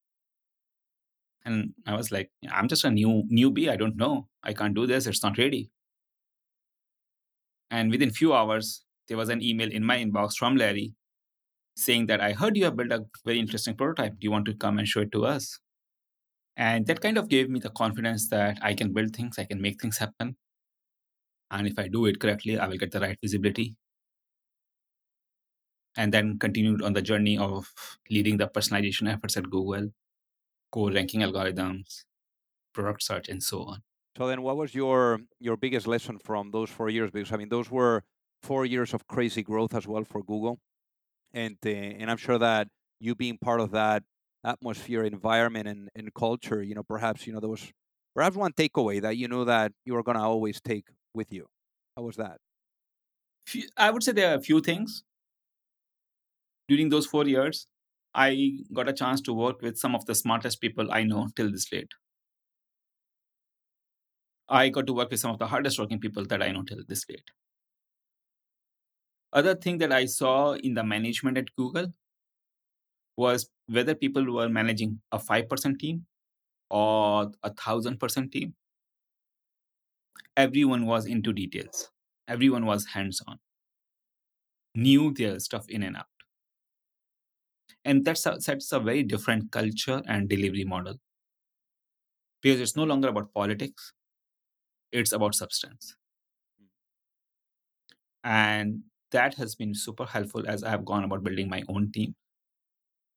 And 1.50 1.74
I 1.86 1.96
was 1.96 2.12
like, 2.12 2.32
"I'm 2.52 2.70
just 2.70 2.86
a 2.86 2.92
new 2.92 3.24
newbie. 3.32 3.70
I 3.70 3.76
don't 3.76 3.98
know. 3.98 4.30
I 4.44 4.54
can't 4.54 4.76
do 4.76 4.88
this. 4.88 5.08
It's 5.08 5.24
not 5.24 5.38
ready." 5.38 5.72
And 7.72 7.90
within 7.90 8.12
few 8.12 8.34
hours, 8.34 8.86
there 9.08 9.18
was 9.18 9.30
an 9.30 9.42
email 9.42 9.72
in 9.72 9.84
my 9.84 9.98
inbox 9.98 10.36
from 10.38 10.56
Larry 10.56 10.94
saying 11.76 12.08
that 12.08 12.22
I 12.22 12.34
heard 12.34 12.58
you 12.58 12.66
have 12.66 12.78
built 12.78 12.92
a 12.92 13.06
very 13.26 13.40
interesting 13.40 13.76
prototype. 13.76 14.14
Do 14.14 14.26
you 14.26 14.32
want 14.32 14.46
to 14.46 14.56
come 14.56 14.80
and 14.80 14.88
show 14.88 15.02
it 15.02 15.12
to 15.14 15.26
us? 15.26 15.60
And 16.58 16.86
that 16.88 17.02
kind 17.02 17.18
of 17.18 17.30
gave 17.30 17.50
me 17.50 17.60
the 17.60 17.72
confidence 17.72 18.30
that 18.30 18.60
I 18.62 18.76
can 18.76 18.94
build 18.94 19.16
things, 19.16 19.40
I 19.40 19.46
can 19.46 19.62
make 19.62 19.82
things 19.82 19.98
happen. 19.98 20.38
And 21.52 21.68
if 21.68 21.78
I 21.78 21.88
do 21.90 22.08
it 22.08 22.20
correctly, 22.20 22.58
I 22.58 22.68
will 22.68 22.78
get 22.78 22.92
the 22.92 23.00
right 23.00 23.18
visibility. 23.22 23.78
And 25.98 26.12
then 26.14 26.40
continued 26.40 26.82
on 26.82 26.94
the 26.94 27.02
journey 27.02 27.38
of 27.38 27.72
leading 28.10 28.38
the 28.38 28.48
personalization 28.48 29.12
efforts 29.12 29.38
at 29.38 29.50
Google, 29.50 29.92
core 30.72 30.92
ranking 30.92 31.22
algorithms, 31.22 32.06
product 32.74 33.04
search, 33.04 33.30
and 33.30 33.44
so 33.44 33.64
on. 33.64 33.84
So 34.18 34.28
then, 34.28 34.42
what 34.42 34.58
was 34.58 34.76
your 34.76 35.22
your 35.40 35.58
biggest 35.58 35.88
lesson 35.88 36.20
from 36.20 36.52
those 36.52 36.70
four 36.70 36.90
years? 36.90 37.12
Because 37.12 37.32
I 37.32 37.38
mean, 37.38 37.50
those 37.50 37.72
were 37.72 38.04
four 38.44 38.66
years 38.66 38.94
of 38.94 39.08
crazy 39.08 39.44
growth 39.44 39.74
as 39.74 39.88
well 39.88 40.04
for 40.04 40.24
Google, 40.24 40.60
and 41.34 41.58
uh, 41.66 41.70
and 41.70 42.12
I'm 42.12 42.18
sure 42.18 42.38
that 42.40 42.70
you 43.00 43.16
being 43.16 43.38
part 43.38 43.62
of 43.62 43.72
that 43.72 44.04
atmosphere, 44.44 45.04
environment, 45.04 45.68
and, 45.68 45.90
and 45.96 46.14
culture, 46.14 46.64
you 46.64 46.76
know, 46.76 46.84
perhaps 46.84 47.28
you 47.28 47.34
know 47.34 47.40
there 47.40 47.50
was 47.50 47.72
perhaps 48.16 48.36
one 48.36 48.54
takeaway 48.54 49.02
that 49.02 49.18
you 49.18 49.28
knew 49.28 49.46
that 49.46 49.74
you 49.86 49.94
were 49.94 50.04
gonna 50.04 50.24
always 50.24 50.62
take 50.62 50.88
with 51.14 51.32
you. 51.34 51.48
How 51.96 52.04
was 52.04 52.18
that? 52.18 52.40
I 53.76 53.90
would 53.92 54.04
say 54.04 54.14
there 54.14 54.32
are 54.32 54.38
a 54.38 54.42
few 54.42 54.62
things. 54.62 55.04
During 56.70 56.88
those 56.90 57.06
four 57.06 57.26
years, 57.28 57.68
I 58.14 58.60
got 58.72 58.88
a 58.88 58.94
chance 58.94 59.20
to 59.22 59.34
work 59.34 59.62
with 59.64 59.78
some 59.80 59.96
of 59.96 60.06
the 60.06 60.14
smartest 60.14 60.62
people 60.62 60.92
I 60.92 61.04
know 61.04 61.30
till 61.36 61.52
this 61.52 61.66
date. 61.68 61.92
I 64.48 64.70
got 64.70 64.86
to 64.88 64.94
work 64.94 65.10
with 65.12 65.20
some 65.20 65.32
of 65.32 65.40
the 65.40 65.48
hardest 65.48 65.80
working 65.80 66.00
people 66.00 66.26
that 66.26 66.44
I 66.44 66.52
know 66.52 66.64
till 66.64 66.84
this 66.88 67.04
date. 67.06 67.32
Other 69.34 69.56
thing 69.56 69.80
that 69.80 69.92
I 69.92 70.06
saw 70.06 70.54
in 70.54 70.76
the 70.76 70.84
management 70.84 71.36
at 71.40 71.56
Google 71.56 71.94
was 73.18 73.50
whether 73.68 73.94
people 73.96 74.34
were 74.34 74.50
managing 74.50 75.02
a 75.12 75.20
5% 75.20 75.80
team 75.80 76.06
or 76.70 77.32
a 77.44 77.52
1000% 77.52 78.32
team. 78.32 78.56
Everyone 80.36 80.88
was 80.88 81.06
into 81.06 81.32
details. 81.34 81.92
Everyone 82.28 82.66
was 82.66 82.88
hands 82.88 83.22
on, 83.28 83.40
knew 84.74 85.14
their 85.14 85.40
stuff 85.40 85.70
in 85.70 85.84
and 85.84 85.96
out. 85.98 86.08
And 87.90 88.06
that 88.06 88.20
sets 88.20 88.72
a 88.72 88.80
very 88.80 89.02
different 89.02 89.52
culture 89.52 90.04
and 90.08 90.30
delivery 90.30 90.64
model 90.64 90.98
because 92.40 92.62
it's 92.62 92.76
no 92.76 92.84
longer 92.84 93.08
about 93.08 93.34
politics, 93.34 93.94
it's 94.92 95.12
about 95.12 95.34
substance. 95.34 95.96
And 98.24 98.84
that 99.10 99.34
has 99.34 99.56
been 99.56 99.74
super 99.74 100.06
helpful 100.06 100.48
as 100.48 100.64
I 100.64 100.70
have 100.70 100.86
gone 100.86 101.04
about 101.04 101.24
building 101.24 101.50
my 101.50 101.64
own 101.68 101.92
team. 101.92 102.14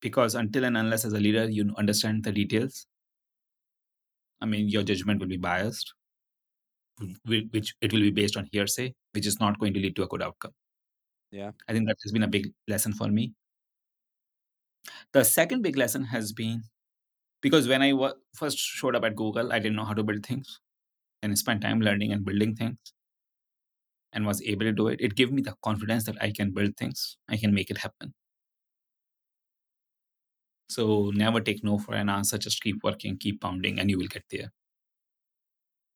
Because 0.00 0.34
until 0.34 0.64
and 0.64 0.78
unless 0.78 1.04
as 1.04 1.12
a 1.12 1.20
leader 1.20 1.50
you 1.50 1.74
understand 1.76 2.24
the 2.24 2.32
details, 2.32 2.86
I 4.40 4.46
mean, 4.46 4.70
your 4.70 4.84
judgment 4.84 5.20
will 5.20 5.28
be 5.28 5.36
biased, 5.36 5.92
which 7.26 7.74
it 7.82 7.92
will 7.92 8.00
be 8.00 8.10
based 8.10 8.38
on 8.38 8.48
hearsay, 8.50 8.94
which 9.12 9.26
is 9.26 9.38
not 9.38 9.58
going 9.58 9.74
to 9.74 9.80
lead 9.80 9.96
to 9.96 10.04
a 10.04 10.08
good 10.08 10.22
outcome. 10.22 10.52
Yeah. 11.30 11.50
I 11.68 11.74
think 11.74 11.88
that 11.88 11.98
has 12.02 12.12
been 12.12 12.22
a 12.22 12.28
big 12.28 12.54
lesson 12.68 12.94
for 12.94 13.08
me. 13.08 13.34
The 15.12 15.24
second 15.24 15.62
big 15.62 15.76
lesson 15.76 16.04
has 16.04 16.32
been 16.32 16.64
because 17.40 17.68
when 17.68 17.82
I 17.82 17.92
first 18.34 18.58
showed 18.58 18.96
up 18.96 19.04
at 19.04 19.16
Google, 19.16 19.52
I 19.52 19.58
didn't 19.58 19.76
know 19.76 19.84
how 19.84 19.94
to 19.94 20.02
build 20.02 20.24
things 20.26 20.60
and 21.22 21.32
I 21.32 21.34
spent 21.36 21.62
time 21.62 21.80
learning 21.80 22.12
and 22.12 22.24
building 22.24 22.54
things 22.54 22.78
and 24.12 24.26
was 24.26 24.42
able 24.42 24.66
to 24.66 24.72
do 24.72 24.88
it, 24.88 25.00
it 25.00 25.14
gave 25.14 25.32
me 25.32 25.42
the 25.42 25.54
confidence 25.64 26.04
that 26.04 26.16
I 26.20 26.32
can 26.32 26.52
build 26.52 26.76
things, 26.76 27.16
I 27.28 27.36
can 27.36 27.54
make 27.54 27.70
it 27.70 27.78
happen. 27.78 28.14
So 30.68 31.10
never 31.14 31.40
take 31.40 31.62
no 31.62 31.78
for 31.78 31.94
an 31.94 32.08
answer, 32.08 32.38
just 32.38 32.62
keep 32.62 32.82
working, 32.82 33.18
keep 33.18 33.40
pounding, 33.40 33.78
and 33.78 33.90
you 33.90 33.98
will 33.98 34.06
get 34.06 34.24
there. 34.30 34.50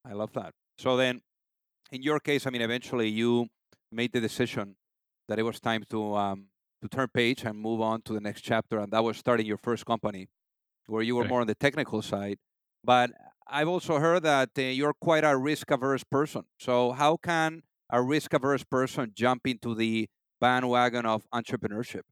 I 0.04 0.12
love 0.12 0.32
that. 0.34 0.52
So 0.78 0.96
then, 0.96 1.20
in 1.92 2.02
your 2.02 2.20
case, 2.20 2.46
I 2.46 2.50
mean, 2.50 2.62
eventually 2.62 3.08
you 3.08 3.48
made 3.92 4.12
the 4.12 4.20
decision 4.20 4.76
that 5.28 5.38
it 5.38 5.42
was 5.42 5.60
time 5.60 5.84
to 5.90 6.14
um, 6.14 6.46
to 6.82 6.88
turn 6.88 7.08
page 7.12 7.44
and 7.44 7.58
move 7.58 7.80
on 7.80 8.02
to 8.02 8.12
the 8.12 8.20
next 8.20 8.42
chapter, 8.42 8.78
and 8.78 8.92
that 8.92 9.02
was 9.02 9.16
starting 9.16 9.46
your 9.46 9.58
first 9.58 9.86
company, 9.86 10.28
where 10.86 11.02
you 11.02 11.16
were 11.16 11.24
more 11.24 11.40
on 11.40 11.46
the 11.46 11.54
technical 11.54 12.02
side. 12.02 12.38
But 12.84 13.10
I've 13.48 13.68
also 13.68 13.98
heard 13.98 14.22
that 14.24 14.50
uh, 14.58 14.62
you're 14.62 14.94
quite 14.94 15.24
a 15.24 15.36
risk 15.36 15.70
averse 15.70 16.04
person. 16.04 16.42
So 16.58 16.92
how 16.92 17.16
can 17.16 17.62
a 17.90 18.02
risk 18.02 18.32
averse 18.34 18.64
person 18.64 19.12
jump 19.14 19.46
into 19.46 19.74
the 19.74 20.08
bandwagon 20.40 21.06
of 21.06 21.24
entrepreneurship? 21.32 22.02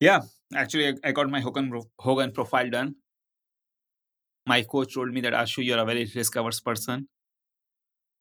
Yeah, 0.00 0.22
actually, 0.54 0.98
I 1.04 1.12
got 1.12 1.30
my 1.30 1.40
Hogan, 1.40 1.72
Hogan 1.98 2.32
profile 2.32 2.68
done. 2.68 2.96
My 4.46 4.62
coach 4.62 4.94
told 4.94 5.12
me 5.12 5.20
that 5.22 5.32
Ashu, 5.32 5.64
you're 5.64 5.78
a 5.78 5.84
very 5.84 6.10
risk 6.14 6.36
averse 6.36 6.60
person. 6.60 7.08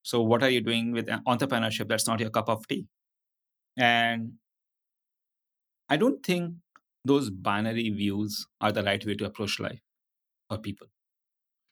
So, 0.03 0.21
what 0.21 0.43
are 0.43 0.49
you 0.49 0.61
doing 0.61 0.91
with 0.91 1.07
entrepreneurship? 1.07 1.87
That's 1.87 2.07
not 2.07 2.19
your 2.19 2.29
cup 2.29 2.49
of 2.49 2.65
tea. 2.67 2.87
And 3.77 4.33
I 5.89 5.95
don't 5.97 6.25
think 6.25 6.55
those 7.05 7.29
binary 7.29 7.89
views 7.89 8.47
are 8.61 8.71
the 8.71 8.83
right 8.83 9.05
way 9.05 9.15
to 9.15 9.25
approach 9.25 9.59
life 9.59 9.81
or 10.49 10.59
people. 10.59 10.87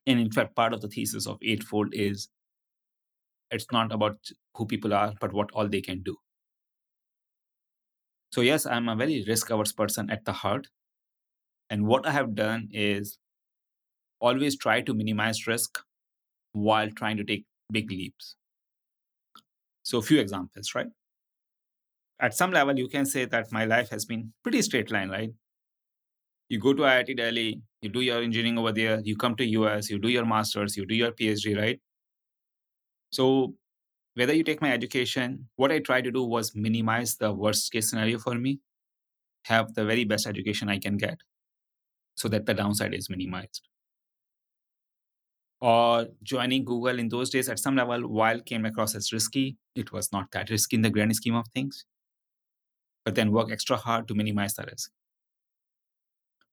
And 0.08 0.20
in 0.20 0.32
fact, 0.32 0.56
part 0.56 0.74
of 0.74 0.82
the 0.82 0.90
thesis 0.90 1.28
of 1.28 1.40
Eightfold 1.44 1.94
is 1.94 2.30
it's 3.50 3.72
not 3.72 3.92
about 3.92 4.18
who 4.56 4.66
people 4.66 4.94
are, 4.94 5.14
but 5.22 5.32
what 5.34 5.52
all 5.52 5.68
they 5.68 5.82
can 5.82 6.02
do. 6.02 6.18
So, 8.34 8.42
yes, 8.42 8.66
I'm 8.66 8.90
a 8.90 8.96
very 8.96 9.24
risk 9.26 9.50
averse 9.52 9.72
person 9.72 10.10
at 10.10 10.26
the 10.26 10.34
heart. 10.34 10.68
And 11.72 11.88
what 11.88 12.06
I 12.06 12.12
have 12.12 12.36
done 12.36 12.68
is 12.72 13.18
always 14.22 14.56
try 14.58 14.80
to 14.82 14.94
minimize 14.94 15.46
risk 15.48 15.80
while 16.54 16.90
trying 16.92 17.18
to 17.18 17.24
take 17.26 17.46
big 17.72 17.92
leaps. 17.92 18.38
So, 19.84 19.98
a 20.00 20.02
few 20.02 20.20
examples, 20.20 20.74
right? 20.76 20.88
At 22.22 22.36
some 22.36 22.52
level, 22.52 22.78
you 22.78 22.88
can 22.88 23.06
say 23.06 23.26
that 23.26 23.52
my 23.52 23.66
life 23.66 23.90
has 23.90 24.06
been 24.06 24.32
pretty 24.44 24.62
straight 24.62 24.92
line, 24.92 25.10
right? 25.10 25.32
You 26.50 26.60
go 26.60 26.74
to 26.74 26.84
IIT 26.84 27.18
Delhi, 27.18 27.62
you 27.82 27.90
do 27.90 28.02
your 28.02 28.22
engineering 28.22 28.60
over 28.60 28.72
there, 28.72 29.02
you 29.04 29.16
come 29.16 29.36
to 29.38 29.46
US, 29.46 29.90
you 29.90 29.98
do 29.98 30.10
your 30.10 30.26
masters, 30.26 30.78
you 30.78 30.86
do 30.86 30.94
your 30.94 31.12
PhD, 31.12 31.58
right? 31.58 31.80
So 33.12 33.56
whether 34.14 34.34
you 34.34 34.44
take 34.44 34.62
my 34.62 34.72
education, 34.72 35.50
what 35.56 35.72
I 35.72 35.80
try 35.80 36.02
to 36.02 36.12
do 36.12 36.24
was 36.24 36.56
minimize 36.56 37.16
the 37.16 37.34
worst 37.34 37.72
case 37.72 37.90
scenario 37.90 38.20
for 38.20 38.36
me, 38.36 38.60
have 39.46 39.74
the 39.74 39.86
very 39.86 40.04
best 40.04 40.28
education 40.28 40.70
I 40.70 40.78
can 40.78 40.98
get 40.98 41.18
so 42.16 42.28
that 42.28 42.46
the 42.46 42.54
downside 42.54 42.94
is 42.94 43.10
minimized. 43.10 43.68
Or 45.62 46.08
joining 46.24 46.66
Google 46.66 47.00
in 47.00 47.10
those 47.10 47.30
days 47.30 47.48
at 47.50 47.60
some 47.60 47.76
level, 47.76 48.08
while 48.08 48.42
came 48.42 48.66
across 48.66 48.96
as 48.96 49.14
risky, 49.14 49.58
it 49.76 49.92
was 49.92 50.12
not 50.12 50.32
that 50.32 50.50
risky 50.50 50.76
in 50.76 50.82
the 50.82 50.90
grand 50.90 51.16
scheme 51.16 51.36
of 51.36 51.48
things. 51.54 51.86
But 53.06 53.16
then 53.16 53.32
work 53.32 53.52
extra 53.52 53.78
hard 53.78 54.08
to 54.08 54.16
minimize 54.16 54.54
the 54.54 54.64
risk. 54.64 54.92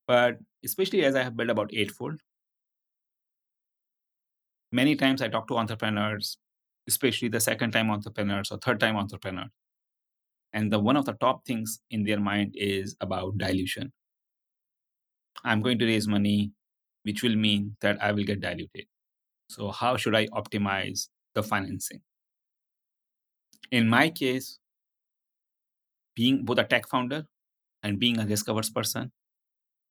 But 0.07 0.39
especially 0.63 1.05
as 1.05 1.15
I 1.15 1.23
have 1.23 1.37
built 1.37 1.49
about 1.49 1.73
eightfold, 1.73 2.19
many 4.71 4.95
times 4.95 5.21
I 5.21 5.27
talk 5.27 5.47
to 5.49 5.57
entrepreneurs 5.57 6.37
especially 6.89 7.29
the 7.29 7.39
second 7.39 7.71
time 7.71 7.91
entrepreneurs 7.91 8.51
or 8.51 8.57
third 8.57 8.79
time 8.79 8.97
entrepreneurs. 8.97 9.51
and 10.53 10.71
the 10.73 10.79
one 10.79 10.97
of 10.97 11.05
the 11.05 11.13
top 11.13 11.45
things 11.45 11.79
in 11.91 12.03
their 12.03 12.19
mind 12.19 12.55
is 12.57 12.95
about 13.01 13.37
dilution. 13.37 13.91
I'm 15.43 15.61
going 15.61 15.77
to 15.79 15.85
raise 15.85 16.07
money, 16.07 16.51
which 17.03 17.23
will 17.23 17.35
mean 17.35 17.75
that 17.81 18.01
I 18.01 18.11
will 18.11 18.23
get 18.23 18.41
diluted. 18.41 18.85
So, 19.49 19.69
how 19.71 19.95
should 19.97 20.15
I 20.15 20.25
optimize 20.27 21.09
the 21.35 21.43
financing? 21.43 22.01
In 23.71 23.87
my 23.87 24.09
case, 24.09 24.59
being 26.19 26.43
both 26.43 26.59
a 26.59 26.65
tech 26.65 26.85
founder 26.89 27.23
and 27.81 27.97
being 27.97 28.17
a 28.17 28.21
mm-hmm. 28.21 28.29
risk 28.29 28.49
averse 28.49 28.69
person, 28.69 29.11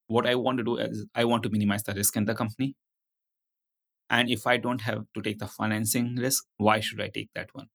what 0.08 0.26
I 0.26 0.34
want 0.34 0.58
to 0.58 0.64
do 0.64 0.76
is 0.76 1.06
I 1.14 1.24
want 1.24 1.42
to 1.44 1.50
minimize 1.50 1.84
the 1.84 1.94
risk 1.94 2.16
in 2.16 2.26
the 2.26 2.34
company. 2.34 2.74
And 4.10 4.30
if 4.30 4.46
I 4.46 4.58
don't 4.58 4.82
have 4.82 5.04
to 5.14 5.22
take 5.22 5.38
the 5.38 5.46
financing 5.46 6.16
risk, 6.16 6.44
why 6.58 6.80
should 6.80 7.00
I 7.00 7.08
take 7.08 7.30
that 7.34 7.48
one? 7.52 7.68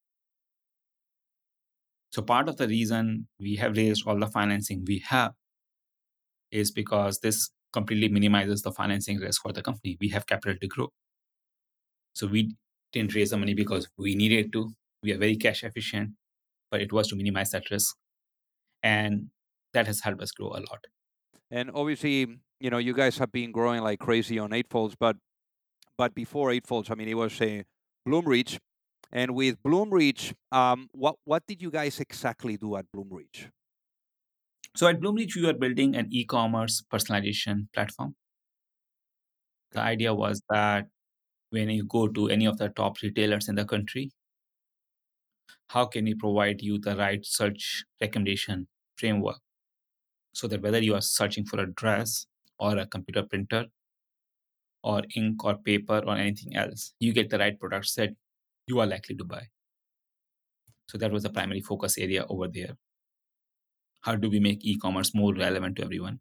So, 2.12 2.22
part 2.22 2.48
of 2.48 2.58
the 2.58 2.68
reason 2.68 3.28
we 3.40 3.56
have 3.56 3.76
raised 3.76 4.06
all 4.08 4.20
the 4.20 4.28
financing 4.28 4.86
we 4.88 5.00
have 5.08 5.34
is 6.52 6.70
because 6.72 7.20
this 7.22 7.50
completely 7.72 8.10
minimizes 8.10 8.62
the 8.62 8.72
financing 8.72 9.18
risk 9.18 9.42
for 9.42 9.52
the 9.52 9.64
company. 9.64 9.98
We 10.00 10.10
have 10.10 10.28
capital 10.28 10.56
to 10.62 10.68
grow. 10.68 10.90
So, 12.14 12.28
we 12.28 12.56
didn't 12.92 13.16
raise 13.16 13.32
the 13.32 13.38
money 13.38 13.56
because 13.56 13.90
we 13.98 14.14
needed 14.14 14.54
to. 14.54 14.72
We 15.02 15.12
are 15.12 15.18
very 15.18 15.38
cash 15.38 15.64
efficient, 15.64 16.12
but 16.70 16.82
it 16.82 16.94
was 16.94 17.08
to 17.10 17.16
minimize 17.16 17.52
that 17.52 17.72
risk. 17.72 17.96
And 18.84 19.30
that 19.74 19.88
has 19.88 20.02
helped 20.02 20.22
us 20.22 20.32
grow 20.32 20.50
a 20.50 20.62
lot. 20.70 20.86
And 21.52 21.72
obviously, 21.74 22.40
you 22.60 22.70
know, 22.70 22.78
you 22.78 22.94
guys 22.94 23.18
have 23.18 23.32
been 23.32 23.52
growing 23.52 23.82
like 23.82 24.00
crazy 24.00 24.40
on 24.40 24.52
Eightfolds, 24.52 24.96
but 25.00 25.18
but 25.98 26.16
before 26.16 26.50
Eightfolds, 26.50 26.92
I 26.92 26.96
mean, 26.96 27.10
it 27.10 27.16
was 27.16 27.40
a 27.42 27.66
Bloomreach. 28.08 28.60
And 29.12 29.36
with 29.36 29.62
Bloomreach, 29.64 30.34
um, 30.52 30.90
what 30.94 31.18
what 31.26 31.46
did 31.48 31.62
you 31.62 31.72
guys 31.72 32.00
exactly 32.00 32.58
do 32.58 32.76
at 32.78 32.86
Bloomreach? 32.96 33.50
So 34.76 34.86
at 34.88 35.00
Bloomreach, 35.00 35.36
we 35.36 35.42
were 35.48 35.54
building 35.54 35.96
an 35.96 36.10
e-commerce 36.14 36.84
personalization 36.92 37.74
platform. 37.74 38.16
The 39.72 39.82
idea 39.82 40.14
was 40.16 40.42
that 40.50 40.88
when 41.52 41.70
you 41.70 41.86
go 41.86 42.08
to 42.08 42.30
any 42.30 42.46
of 42.46 42.58
the 42.58 42.70
top 42.70 43.02
retailers 43.02 43.50
in 43.50 43.56
the 43.56 43.66
country, 43.66 44.12
how 45.68 45.86
can 45.86 46.06
we 46.06 46.16
provide 46.16 46.62
you 46.62 46.80
the 46.80 46.96
right 46.96 47.26
search 47.26 47.84
recommendation 48.00 48.68
framework 48.96 49.40
so 50.34 50.48
that 50.48 50.62
whether 50.62 50.80
you 50.80 50.96
are 50.96 51.02
searching 51.02 51.46
for 51.46 51.60
a 51.60 51.68
dress 51.68 52.26
or 52.60 52.78
a 52.78 52.86
computer 52.86 53.24
printer 53.24 53.66
or 54.84 55.04
ink 55.16 55.44
or 55.44 55.56
paper 55.56 56.02
or 56.06 56.16
anything 56.16 56.56
else, 56.56 56.94
you 57.00 57.14
get 57.14 57.30
the 57.30 57.40
right 57.40 57.60
products 57.60 57.94
that 57.96 58.10
you 58.68 58.80
are 58.80 58.88
likely 58.88 59.16
to 59.16 59.24
buy. 59.24 59.44
So 60.88 60.98
that 60.98 61.12
was 61.12 61.24
the 61.24 61.30
primary 61.30 61.62
focus 61.62 61.98
area 61.98 62.26
over 62.28 62.48
there. 62.48 62.76
How 64.02 64.16
do 64.16 64.30
we 64.30 64.40
make 64.40 64.66
e 64.66 64.78
commerce 64.78 65.16
more 65.16 65.34
relevant 65.34 65.78
to 65.78 65.84
everyone? 65.84 66.20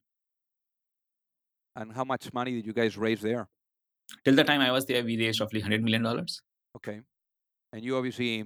And 1.74 1.92
how 1.92 2.04
much 2.04 2.32
money 2.32 2.52
did 2.52 2.66
you 2.66 2.72
guys 2.72 2.96
raise 2.96 3.20
there? 3.20 3.48
Till 4.24 4.36
the 4.36 4.44
time 4.44 4.60
I 4.60 4.70
was 4.70 4.86
there, 4.86 5.02
we 5.02 5.18
raised 5.18 5.40
roughly 5.40 5.62
$100 5.62 5.82
million. 5.82 6.06
Okay. 6.76 7.00
And 7.72 7.82
you 7.82 7.96
obviously 7.96 8.44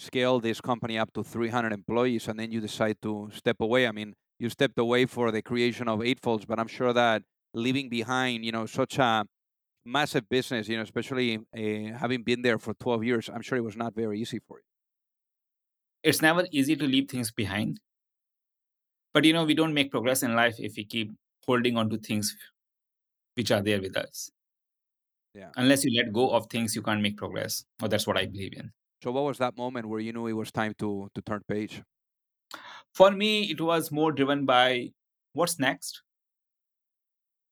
scaled 0.00 0.42
this 0.42 0.60
company 0.60 0.98
up 0.98 1.12
to 1.12 1.22
300 1.22 1.72
employees 1.72 2.26
and 2.28 2.38
then 2.40 2.50
you 2.50 2.60
decide 2.60 2.96
to 3.02 3.28
step 3.32 3.56
away. 3.60 3.86
I 3.86 3.92
mean, 3.92 4.14
you 4.38 4.48
stepped 4.48 4.78
away 4.78 5.04
for 5.04 5.30
the 5.30 5.42
creation 5.42 5.88
of 5.88 6.00
Eightfolds, 6.00 6.46
but 6.46 6.58
I'm 6.58 6.68
sure 6.68 6.92
that 6.92 7.22
leaving 7.52 7.90
behind, 7.90 8.44
you 8.44 8.52
know, 8.52 8.64
such 8.64 8.98
a 8.98 9.24
massive 9.84 10.28
business, 10.28 10.68
you 10.68 10.76
know, 10.76 10.82
especially 10.82 11.36
uh, 11.36 11.98
having 11.98 12.22
been 12.22 12.42
there 12.42 12.58
for 12.58 12.72
12 12.74 13.04
years, 13.04 13.30
I'm 13.32 13.42
sure 13.42 13.58
it 13.58 13.64
was 13.64 13.76
not 13.76 13.94
very 13.94 14.18
easy 14.18 14.38
for 14.38 14.58
you. 14.58 14.64
It's 16.02 16.22
never 16.22 16.46
easy 16.50 16.76
to 16.76 16.84
leave 16.84 17.10
things 17.10 17.30
behind. 17.30 17.78
But, 19.12 19.24
you 19.24 19.34
know, 19.34 19.44
we 19.44 19.54
don't 19.54 19.74
make 19.74 19.90
progress 19.90 20.22
in 20.22 20.34
life 20.34 20.56
if 20.58 20.76
we 20.76 20.84
keep 20.84 21.12
holding 21.46 21.76
on 21.76 21.90
to 21.90 21.98
things 21.98 22.34
which 23.34 23.50
are 23.50 23.60
there 23.60 23.80
with 23.80 23.96
us. 23.96 24.30
Yeah. 25.34 25.50
Unless 25.56 25.84
you 25.84 25.96
let 25.96 26.12
go 26.12 26.30
of 26.30 26.46
things, 26.46 26.74
you 26.74 26.82
can't 26.82 27.02
make 27.02 27.18
progress. 27.18 27.64
Or 27.82 27.88
that's 27.88 28.06
what 28.06 28.16
I 28.16 28.26
believe 28.26 28.54
in. 28.56 28.72
So, 29.02 29.12
what 29.12 29.24
was 29.24 29.38
that 29.38 29.56
moment 29.58 29.88
where 29.88 30.00
you 30.00 30.12
knew 30.12 30.26
it 30.26 30.32
was 30.32 30.50
time 30.52 30.74
to 30.78 31.10
to 31.14 31.20
turn 31.22 31.42
page? 31.48 31.82
For 32.92 33.10
me, 33.10 33.50
it 33.50 33.60
was 33.60 33.90
more 33.90 34.12
driven 34.12 34.46
by 34.46 34.92
what's 35.32 35.58
next. 35.58 36.02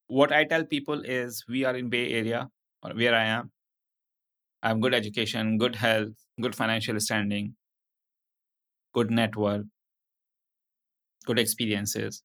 What 0.07 0.33
I 0.33 0.43
tell 0.43 0.65
people 0.65 1.05
is 1.05 1.45
we 1.47 1.63
are 1.63 1.73
in 1.75 1.87
Bay 1.89 2.11
Area, 2.11 2.49
or 2.83 2.91
where 2.93 3.15
I 3.15 3.23
am. 3.23 3.53
I 4.63 4.69
have 4.69 4.79
good 4.79 4.93
education, 4.93 5.57
good 5.57 5.75
health, 5.75 6.13
good 6.39 6.55
financial 6.55 6.97
standing, 7.01 7.57
good 8.93 9.09
network, 9.11 9.65
good 11.25 11.39
experiences. 11.39 12.23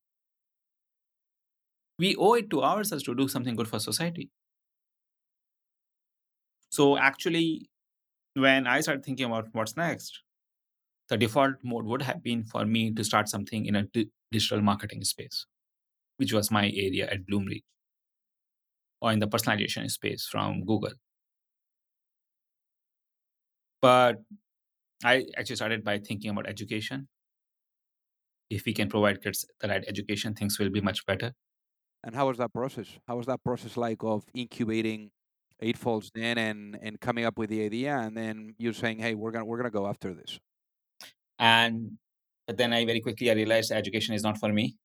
We 1.98 2.14
owe 2.14 2.34
it 2.34 2.50
to 2.50 2.62
ourselves 2.62 3.02
to 3.02 3.16
do 3.16 3.26
something 3.26 3.56
good 3.56 3.66
for 3.66 3.80
society. 3.80 4.30
So 6.70 6.96
actually, 6.98 7.70
when 8.34 8.66
I 8.66 8.80
started 8.80 9.04
thinking 9.04 9.26
about 9.26 9.48
what's 9.52 9.76
next, 9.76 10.22
the 11.08 11.16
default 11.16 11.56
mode 11.62 11.84
would 11.84 12.02
have 12.02 12.22
been 12.22 12.44
for 12.44 12.64
me 12.64 12.92
to 12.92 13.04
start 13.04 13.28
something 13.28 13.66
in 13.66 13.76
a 13.76 13.86
digital 14.32 14.60
marketing 14.60 15.04
space, 15.04 15.46
which 16.16 16.32
was 16.32 16.50
my 16.50 16.66
area 16.66 17.08
at 17.10 17.26
Bloomreach, 17.26 17.64
or 19.00 19.12
in 19.12 19.18
the 19.18 19.28
personalization 19.28 19.90
space 19.90 20.26
from 20.26 20.64
Google. 20.64 20.92
But 23.80 24.22
I 25.04 25.26
actually 25.36 25.56
started 25.56 25.84
by 25.84 25.98
thinking 25.98 26.30
about 26.30 26.46
education. 26.48 27.08
If 28.50 28.64
we 28.66 28.72
can 28.72 28.88
provide 28.88 29.22
kids 29.22 29.46
the 29.60 29.68
right 29.68 29.84
education, 29.86 30.34
things 30.34 30.58
will 30.58 30.70
be 30.70 30.80
much 30.80 31.04
better. 31.06 31.32
And 32.02 32.14
how 32.14 32.28
was 32.28 32.38
that 32.38 32.52
process? 32.52 32.86
How 33.06 33.16
was 33.16 33.26
that 33.26 33.42
process 33.42 33.76
like 33.76 34.02
of 34.02 34.24
incubating 34.34 35.10
Eightfolds 35.64 36.10
then 36.14 36.38
and 36.38 36.78
and 36.82 37.00
coming 37.00 37.24
up 37.24 37.38
with 37.38 37.50
the 37.50 37.64
idea 37.64 37.96
and 37.96 38.16
then 38.16 38.54
you're 38.58 38.72
saying, 38.82 38.98
hey, 38.98 39.14
we're 39.14 39.30
gonna 39.30 39.44
we're 39.44 39.56
gonna 39.56 39.70
go 39.70 39.86
after 39.86 40.14
this? 40.14 40.38
And 41.38 41.98
then 42.46 42.72
I 42.72 42.84
very 42.84 43.00
quickly 43.00 43.30
I 43.30 43.34
realized 43.34 43.72
education 43.72 44.14
is 44.14 44.22
not 44.22 44.38
for 44.38 44.52
me, 44.52 44.76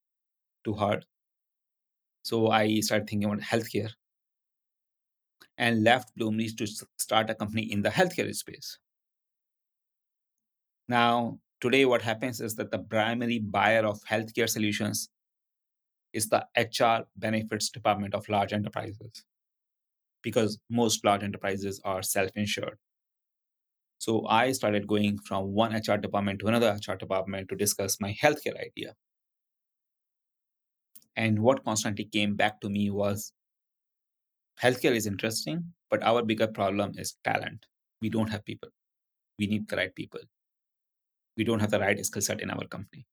too 0.64 0.74
hard. 0.74 1.06
So 2.24 2.50
I 2.50 2.80
started 2.80 3.10
thinking 3.10 3.30
about 3.30 3.44
healthcare 3.44 3.92
and 5.58 5.84
left 5.84 6.12
Bloomreach 6.18 6.56
to 6.58 6.68
start 6.98 7.30
a 7.30 7.36
company 7.36 7.72
in 7.72 7.82
the 7.82 7.90
healthcare 7.90 8.34
space. 8.34 8.78
Now, 10.88 11.40
today, 11.62 11.86
what 11.86 12.02
happens 12.02 12.42
is 12.42 12.56
that 12.56 12.72
the 12.72 12.80
primary 12.80 13.40
buyer 13.40 13.86
of 13.86 14.02
healthcare 14.10 14.50
solutions 14.50 15.10
is 16.14 16.30
the 16.30 16.46
HR 16.58 17.06
benefits 17.16 17.70
department 17.70 18.16
of 18.16 18.28
large 18.30 18.54
enterprises 18.54 19.26
because 20.24 20.60
most 20.70 21.04
large 21.06 21.24
enterprises 21.24 21.82
are 21.86 22.02
self 22.02 22.32
insured. 22.36 22.78
So 24.00 24.26
I 24.28 24.54
started 24.54 24.88
going 24.88 25.18
from 25.20 25.54
one 25.54 25.74
HR 25.76 25.98
department 25.98 26.40
to 26.40 26.48
another 26.48 26.78
HR 26.88 26.96
department 26.96 27.50
to 27.50 27.56
discuss 27.56 28.00
my 28.00 28.16
healthcare 28.22 28.58
idea. 28.60 28.94
And 31.18 31.40
what 31.40 31.66
constantly 31.66 32.06
came 32.06 32.36
back 32.36 32.62
to 32.62 32.70
me 32.70 32.90
was 32.92 33.34
healthcare 34.62 34.96
is 34.96 35.06
interesting, 35.06 35.74
but 35.90 36.02
our 36.04 36.24
bigger 36.24 36.48
problem 36.48 36.94
is 36.98 37.18
talent. 37.26 37.66
We 38.02 38.10
don't 38.10 38.30
have 38.30 38.46
people. 38.46 38.70
We 39.38 39.48
need 39.48 39.68
the 39.68 39.76
right 39.76 39.94
people. 39.94 40.22
We 41.36 41.44
don't 41.44 41.60
have 41.60 41.72
the 41.72 41.80
right 41.80 42.06
skill 42.06 42.22
set 42.22 42.42
in 42.42 42.50
our 42.50 42.66
company. 42.68 43.06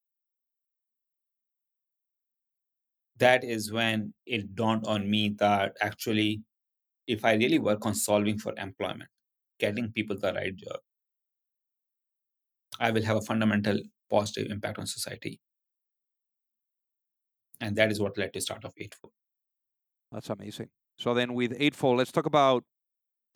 That 3.19 3.45
is 3.45 3.73
when 3.73 4.12
it 4.27 4.55
dawned 4.55 4.87
on 4.87 5.09
me 5.09 5.35
that 5.38 5.77
actually, 5.81 6.42
if 7.07 7.25
I 7.25 7.35
really 7.35 7.59
work 7.59 7.85
on 7.87 7.95
solving 7.95 8.38
for 8.38 8.55
employment, 8.59 9.11
getting 9.59 9.92
people 9.92 10.19
the 10.19 10.33
right 10.35 10.55
job, 10.57 10.81
I 12.81 12.90
will 12.90 13.03
have 13.03 13.19
a 13.19 13.21
fundamental 13.21 13.79
positive 14.09 14.51
impact 14.51 14.79
on 14.79 14.87
society. 14.87 15.42
And 17.61 17.77
that 17.77 17.92
is 17.92 18.01
what 18.01 18.16
led 18.16 18.33
to 18.33 18.40
start 18.40 18.64
of 18.64 18.73
Eightfold. 18.79 19.12
That's 20.12 20.31
amazing. 20.31 20.69
So 20.99 21.14
then 21.14 21.35
with 21.35 21.55
Eightfold, 21.59 21.99
let's 21.99 22.12
talk 22.12 22.27
about 22.27 22.64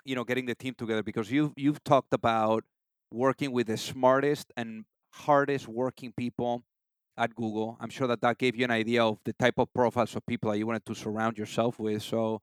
you 0.04 0.14
know 0.14 0.24
getting 0.24 0.46
the 0.46 0.56
team 0.56 0.74
together 0.76 1.02
because 1.02 1.30
you've 1.30 1.52
you've 1.56 1.83
talked 1.85 2.14
about 2.14 2.64
working 3.12 3.52
with 3.52 3.68
the 3.68 3.76
smartest 3.76 4.52
and 4.56 4.85
hardest 5.14 5.68
working 5.68 6.12
people 6.16 6.64
at 7.16 7.35
Google. 7.35 7.78
I'm 7.80 7.90
sure 7.90 8.09
that 8.09 8.22
that 8.22 8.38
gave 8.38 8.56
you 8.56 8.64
an 8.64 8.72
idea 8.72 9.04
of 9.04 9.20
the 9.24 9.35
type 9.35 9.59
of 9.59 9.72
profiles 9.74 10.16
of 10.16 10.26
people 10.26 10.50
that 10.52 10.59
you 10.59 10.66
wanted 10.66 10.87
to 10.87 10.94
surround 10.94 11.38
yourself 11.38 11.78
with. 11.78 12.02
So, 12.02 12.40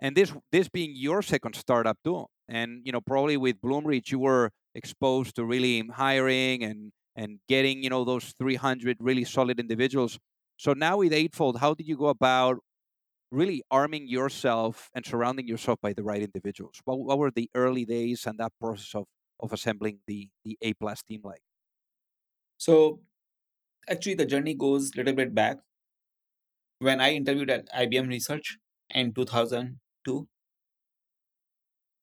and 0.00 0.16
this 0.16 0.32
this 0.52 0.68
being 0.68 0.92
your 0.94 1.22
second 1.22 1.54
startup 1.54 1.98
too, 2.04 2.26
and 2.48 2.82
you 2.84 2.92
know 2.92 3.00
probably 3.00 3.36
with 3.36 3.60
Bloomreach 3.60 4.10
you 4.10 4.18
were 4.18 4.50
exposed 4.74 5.36
to 5.36 5.44
really 5.44 5.86
hiring 5.88 6.62
and 6.62 6.92
and 7.16 7.40
getting 7.48 7.82
you 7.82 7.90
know 7.90 8.04
those 8.04 8.32
300 8.38 8.98
really 9.00 9.24
solid 9.24 9.60
individuals. 9.60 10.18
So 10.58 10.72
now 10.72 10.98
with 10.98 11.12
Eightfold, 11.12 11.58
how 11.60 11.74
did 11.74 11.86
you 11.88 11.96
go 11.96 12.06
about 12.06 12.58
really 13.30 13.62
arming 13.70 14.08
yourself 14.08 14.90
and 14.94 15.04
surrounding 15.04 15.48
yourself 15.48 15.80
by 15.82 15.92
the 15.92 16.02
right 16.04 16.22
individuals? 16.22 16.80
What, 16.84 17.00
what 17.00 17.18
were 17.18 17.30
the 17.30 17.50
early 17.54 17.84
days 17.84 18.26
and 18.26 18.38
that 18.40 18.52
process 18.60 18.94
of 18.94 19.06
of 19.40 19.52
assembling 19.52 20.00
the 20.06 20.30
the 20.44 20.58
A 20.62 20.74
plus 20.74 21.02
team 21.02 21.20
like? 21.24 21.42
So 22.58 23.00
Actually, 23.88 24.14
the 24.14 24.26
journey 24.26 24.54
goes 24.54 24.92
a 24.94 24.98
little 24.98 25.14
bit 25.14 25.34
back. 25.34 25.58
When 26.78 27.02
I 27.02 27.12
interviewed 27.12 27.50
at 27.50 27.68
IBM 27.70 28.08
Research 28.08 28.56
in 28.88 29.12
2002, 30.06 30.28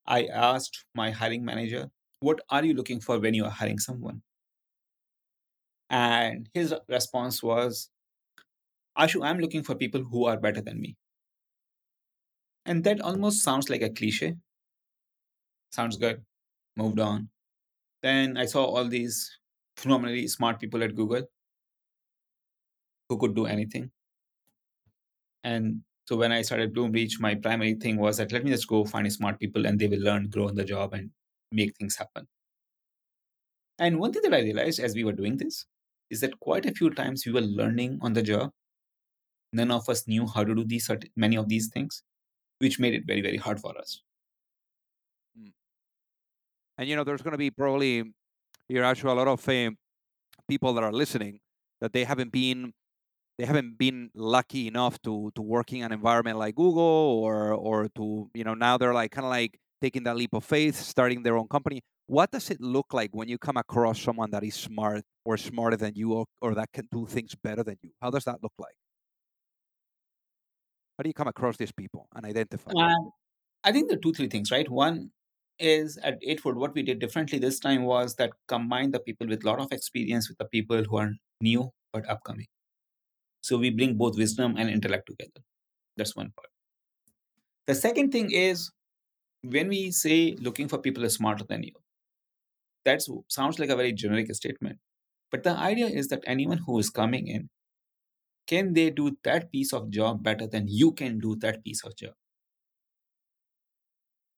I 0.06 0.26
asked 0.26 0.86
my 0.96 1.12
hiring 1.12 1.46
manager, 1.46 1.90
What 2.20 2.42
are 2.50 2.64
you 2.64 2.74
looking 2.74 3.00
for 3.00 3.20
when 3.20 3.34
you 3.34 3.46
are 3.46 3.52
hiring 3.52 3.80
someone? 3.80 4.22
And 5.90 6.50
his 6.54 6.74
response 6.88 7.44
was, 7.44 7.90
Ashu, 8.98 9.26
I'm 9.26 9.40
looking 9.40 9.64
for 9.64 9.76
people 9.76 10.04
who 10.04 10.26
are 10.26 10.38
better 10.38 10.62
than 10.62 10.80
me. 10.80 10.96
And 12.66 12.84
that 12.84 13.02
almost 13.02 13.44
sounds 13.44 13.70
like 13.70 13.82
a 13.82 13.90
cliche. 13.90 14.36
Sounds 15.72 15.98
good. 15.98 16.24
Moved 16.76 17.00
on. 17.00 17.30
Then 18.02 18.38
I 18.38 18.46
saw 18.46 18.66
all 18.66 18.88
these 18.88 19.40
phenomenally 19.78 20.28
smart 20.28 20.60
people 20.60 20.84
at 20.84 20.96
Google 20.96 21.24
who 23.10 23.18
could 23.18 23.36
do 23.36 23.46
anything. 23.46 23.92
And 25.44 25.82
so 26.06 26.18
when 26.18 26.32
I 26.32 26.42
started 26.42 26.74
Bloomreach, 26.74 27.20
my 27.20 27.36
primary 27.36 27.76
thing 27.76 27.98
was 27.98 28.18
that 28.18 28.32
let 28.32 28.44
me 28.44 28.52
just 28.52 28.68
go 28.68 28.84
find 28.84 29.12
smart 29.12 29.40
people 29.40 29.66
and 29.66 29.80
they 29.80 29.88
will 29.88 30.02
learn, 30.02 30.30
grow 30.30 30.48
on 30.50 30.56
the 30.56 30.66
job, 30.66 30.94
and 30.94 31.10
make 31.52 31.76
things 31.78 31.96
happen. 31.96 32.28
And 33.80 34.00
one 34.00 34.12
thing 34.12 34.22
that 34.24 34.34
I 34.34 34.42
realized 34.42 34.80
as 34.80 34.96
we 34.96 35.04
were 35.04 35.14
doing 35.14 35.38
this 35.38 35.66
is 36.10 36.20
that 36.22 36.40
quite 36.40 36.66
a 36.66 36.74
few 36.74 36.90
times 36.90 37.26
we 37.26 37.32
were 37.32 37.42
learning 37.42 38.00
on 38.02 38.14
the 38.14 38.22
job. 38.22 38.52
None 39.54 39.72
of 39.72 39.88
us 39.88 40.08
knew 40.08 40.28
how 40.28 40.44
to 40.44 40.54
do 40.54 40.66
these 40.66 40.90
many 41.16 41.38
of 41.38 41.48
these 41.48 41.70
things, 41.70 42.04
which 42.60 42.80
made 42.80 42.94
it 42.94 43.04
very, 43.08 43.22
very 43.22 43.38
hard 43.38 43.60
for 43.60 43.78
us. 43.78 44.02
And 46.78 46.90
you 46.90 46.96
know, 46.96 47.04
there's 47.04 47.22
going 47.22 47.34
to 47.34 47.38
be 47.38 47.52
probably 47.52 48.04
here 48.68 48.84
actually 48.84 49.12
a 49.12 49.16
lot 49.16 49.28
of 49.28 49.48
uh, 49.48 49.72
people 50.48 50.74
that 50.74 50.84
are 50.84 50.92
listening 50.92 51.40
that 51.82 51.94
they 51.94 52.04
haven't 52.04 52.32
been 52.32 52.74
they 53.38 53.46
haven't 53.46 53.78
been 53.78 54.10
lucky 54.16 54.68
enough 54.68 55.02
to 55.04 55.32
to 55.36 55.42
work 55.42 55.74
in 55.74 55.84
an 55.84 55.92
environment 55.92 56.38
like 56.38 56.56
Google 56.56 57.22
or 57.24 57.54
or 57.54 57.90
to 57.96 58.30
you 58.34 58.44
know 58.44 58.54
now 58.54 58.78
they're 58.78 58.94
like 58.94 59.12
kind 59.12 59.26
of 59.26 59.32
like 59.32 59.60
taking 59.82 60.04
that 60.04 60.16
leap 60.16 60.34
of 60.34 60.46
faith, 60.46 60.76
starting 60.76 61.24
their 61.24 61.38
own 61.38 61.48
company. 61.48 61.82
What 62.08 62.32
does 62.32 62.50
it 62.50 62.62
look 62.62 62.94
like 62.94 63.10
when 63.14 63.28
you 63.28 63.38
come 63.38 63.58
across 63.58 64.00
someone 64.02 64.32
that 64.32 64.44
is 64.44 64.56
smart 64.56 65.04
or 65.26 65.36
smarter 65.38 65.76
than 65.76 65.94
you 65.96 66.14
or, 66.14 66.26
or 66.42 66.56
that 66.56 66.72
can 66.72 66.88
do 66.92 67.06
things 67.06 67.36
better 67.36 67.64
than 67.64 67.78
you? 67.82 67.92
How 68.02 68.10
does 68.10 68.24
that 68.24 68.42
look 68.42 68.54
like? 68.58 68.76
How 70.98 71.04
do 71.04 71.10
you 71.10 71.14
come 71.14 71.28
across 71.28 71.58
these 71.58 71.72
people 71.72 72.08
and 72.16 72.26
identify? 72.26 72.72
Uh, 72.72 72.96
I 73.64 73.72
think 73.72 73.90
there 73.90 73.98
are 73.98 74.02
two, 74.02 74.14
three 74.14 74.28
things, 74.28 74.52
right? 74.52 74.70
One 74.70 75.12
is 75.60 75.98
at 75.98 76.18
Eightfold, 76.24 76.58
what 76.58 76.74
we 76.74 76.84
did 76.84 77.00
differently 77.00 77.40
this 77.40 77.60
time 77.60 77.84
was 77.84 78.16
that 78.16 78.32
combine 78.48 78.92
the 78.92 79.00
people 79.00 79.28
with 79.28 79.44
a 79.44 79.48
lot 79.48 79.60
of 79.60 79.72
experience 79.72 80.30
with 80.30 80.38
the 80.38 80.46
people 80.46 80.84
who 80.84 80.98
are 80.98 81.12
new 81.42 81.72
but 81.92 82.10
upcoming. 82.10 82.48
So 83.44 83.60
we 83.60 83.70
bring 83.70 83.98
both 83.98 84.18
wisdom 84.18 84.56
and 84.58 84.72
intellect 84.72 85.08
together. 85.08 85.42
That's 85.98 86.16
one 86.16 86.32
part. 86.32 86.50
The 87.68 87.76
second 87.76 88.12
thing 88.14 88.32
is 88.32 88.72
when 89.44 89.70
we 89.70 89.92
say 89.92 90.36
looking 90.40 90.70
for 90.70 90.80
people 90.80 91.10
smarter 91.10 91.46
than 91.46 91.64
you, 91.64 91.74
that 92.86 93.02
sounds 93.30 93.60
like 93.60 93.70
a 93.70 93.76
very 93.76 93.92
generic 93.92 94.34
statement. 94.34 94.80
But 95.32 95.44
the 95.44 95.52
idea 95.52 95.88
is 95.88 96.08
that 96.10 96.24
anyone 96.28 96.60
who 96.60 96.80
is 96.80 96.90
coming 96.90 97.28
in, 97.28 97.50
can 98.48 98.74
they 98.74 98.90
do 98.90 99.18
that 99.24 99.52
piece 99.52 99.74
of 99.74 99.90
job 99.90 100.24
better 100.24 100.48
than 100.48 100.68
you 100.68 100.94
can 100.94 101.20
do 101.20 101.36
that 101.38 101.64
piece 101.64 101.84
of 101.86 101.96
job? 101.98 102.14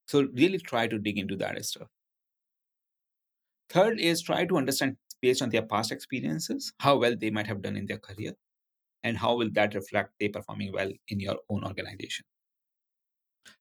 So 0.08 0.24
really 0.34 0.58
try 0.58 0.88
to 0.88 0.98
dig 0.98 1.16
into 1.16 1.36
that 1.36 1.64
stuff. 1.64 1.88
Third 3.68 4.00
is 4.00 4.22
try 4.22 4.44
to 4.44 4.56
understand 4.56 4.96
based 5.22 5.40
on 5.40 5.50
their 5.50 5.62
past 5.64 5.92
experiences 5.92 6.72
how 6.80 6.98
well 6.98 7.14
they 7.16 7.30
might 7.30 7.46
have 7.46 7.62
done 7.62 7.76
in 7.76 7.86
their 7.86 7.98
career 7.98 8.32
and 9.06 9.16
how 9.16 9.36
will 9.36 9.50
that 9.52 9.74
reflect 9.74 10.10
they 10.18 10.28
performing 10.28 10.72
well 10.72 10.90
in 11.08 11.20
your 11.20 11.36
own 11.48 11.62
organization. 11.64 12.24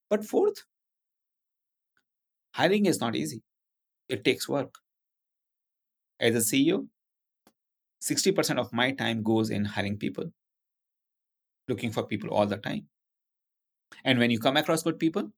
But 0.10 0.26
fourth, 0.26 0.64
hiring 2.56 2.88
is 2.88 3.00
not 3.00 3.16
easy. 3.16 3.44
It 4.10 4.24
takes 4.24 4.50
work. 4.50 4.74
As 6.20 6.36
a 6.36 6.40
CEO, 6.40 6.88
60% 8.02 8.58
of 8.58 8.74
my 8.74 8.92
time 8.92 9.22
goes 9.22 9.52
in 9.52 9.66
hiring 9.66 9.98
people, 9.98 10.26
looking 11.68 11.92
for 11.92 12.08
people 12.08 12.32
all 12.32 12.48
the 12.48 12.58
time. 12.58 12.88
And 14.04 14.18
when 14.18 14.32
you 14.32 14.40
come 14.40 14.58
across 14.58 14.82
good 14.82 14.98
people, 14.98 15.30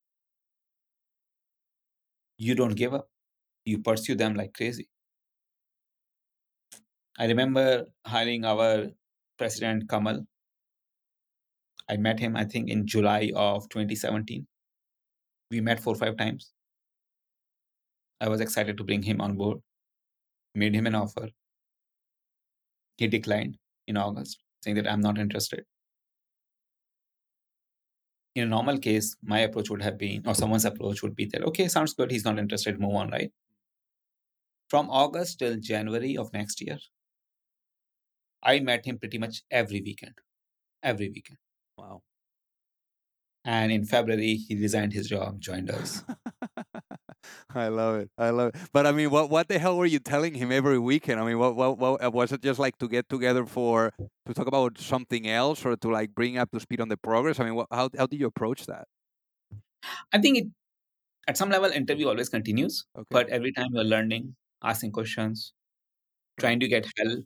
you 2.38 2.56
don't 2.56 2.76
give 2.76 2.94
up. 2.94 3.10
You 3.66 3.80
pursue 3.80 4.16
them 4.16 4.36
like 4.36 4.54
crazy. 4.54 4.88
I 7.20 7.26
remember 7.26 7.88
hiring 8.06 8.46
our 8.46 8.88
president, 9.38 9.90
Kamal. 9.90 10.26
I 11.90 11.98
met 11.98 12.20
him, 12.20 12.36
I 12.36 12.44
think, 12.44 12.70
in 12.70 12.86
July 12.86 13.32
of 13.36 13.70
2017. 13.70 14.46
We 15.52 15.62
met 15.62 15.80
four 15.80 15.94
or 15.94 15.98
five 15.98 16.18
times. 16.18 16.52
I 18.20 18.28
was 18.30 18.42
excited 18.42 18.78
to 18.78 18.84
bring 18.84 19.04
him 19.04 19.22
on 19.22 19.38
board, 19.38 19.60
made 20.56 20.76
him 20.76 20.88
an 20.88 20.96
offer. 20.96 21.30
He 22.98 23.08
declined 23.08 23.58
in 23.88 23.96
August, 23.96 24.40
saying 24.64 24.76
that 24.76 24.92
I'm 24.92 25.02
not 25.02 25.18
interested 25.18 25.64
in 28.38 28.44
a 28.44 28.46
normal 28.46 28.78
case, 28.78 29.16
my 29.24 29.40
approach 29.40 29.70
would 29.72 29.82
have 29.82 29.98
been, 29.98 30.22
or 30.28 30.36
someone's 30.36 30.66
approach 30.66 31.02
would 31.02 31.16
be 31.16 31.26
that, 31.26 31.44
okay, 31.44 31.68
sounds 31.68 31.96
good. 31.96 32.12
He's 32.12 32.26
not 32.26 32.38
interested. 32.38 32.80
Move 32.80 32.94
on, 32.96 33.10
right? 33.10 33.32
From 34.70 34.90
August 34.92 35.40
till 35.40 35.58
January 35.60 36.18
of 36.18 36.32
next 36.34 36.62
year, 36.62 36.78
I 38.44 38.60
met 38.60 38.86
him 38.86 39.00
pretty 39.00 39.18
much 39.18 39.44
every 39.52 39.82
weekend. 39.82 40.16
Every 40.84 41.10
weekend. 41.10 41.40
Wow. 41.78 42.04
And 43.46 43.72
in 43.72 43.86
February, 43.86 44.36
he 44.36 44.56
resigned 44.56 44.94
his 44.94 45.08
job, 45.08 45.40
joined 45.40 45.70
us. 45.70 46.04
I 47.56 47.68
love 47.70 47.96
it. 47.96 48.10
I 48.18 48.30
love 48.30 48.54
it. 48.54 48.62
But 48.74 48.86
I 48.86 48.92
mean, 48.92 49.10
what 49.10 49.30
what 49.30 49.48
the 49.48 49.60
hell 49.60 49.78
were 49.78 49.86
you 49.86 50.00
telling 50.00 50.34
him 50.34 50.52
every 50.52 50.80
weekend? 50.80 51.20
I 51.20 51.26
mean, 51.26 51.40
what 51.40 51.56
what, 51.56 51.78
what 51.78 52.04
uh, 52.04 52.12
was 52.12 52.32
it 52.32 52.42
just 52.42 52.60
like 52.60 52.78
to 52.80 52.88
get 52.88 53.10
together 53.10 53.46
for 53.46 53.92
to 54.26 54.34
talk 54.34 54.48
about 54.48 54.78
something 54.78 55.28
else 55.28 55.66
or 55.66 55.76
to 55.78 55.90
like 55.90 56.14
bring 56.14 56.38
up 56.38 56.52
to 56.52 56.60
speed 56.60 56.82
on 56.82 56.90
the 56.90 56.98
progress? 56.98 57.40
I 57.40 57.46
mean, 57.46 57.56
what, 57.56 57.68
how 57.72 57.90
how 57.98 58.08
did 58.08 58.20
you 58.20 58.28
approach 58.28 58.66
that? 58.68 58.88
I 60.14 60.20
think 60.20 60.38
it 60.38 60.48
at 61.28 61.38
some 61.38 61.50
level 61.50 61.72
interview 61.72 62.08
always 62.10 62.30
continues, 62.30 62.86
Okay. 62.98 63.06
but 63.12 63.30
every 63.30 63.52
time 63.54 63.68
you're 63.74 63.84
learning, 63.84 64.36
asking 64.64 64.92
questions, 64.94 65.54
trying 66.40 66.60
to 66.62 66.68
get 66.68 66.88
help. 66.98 67.26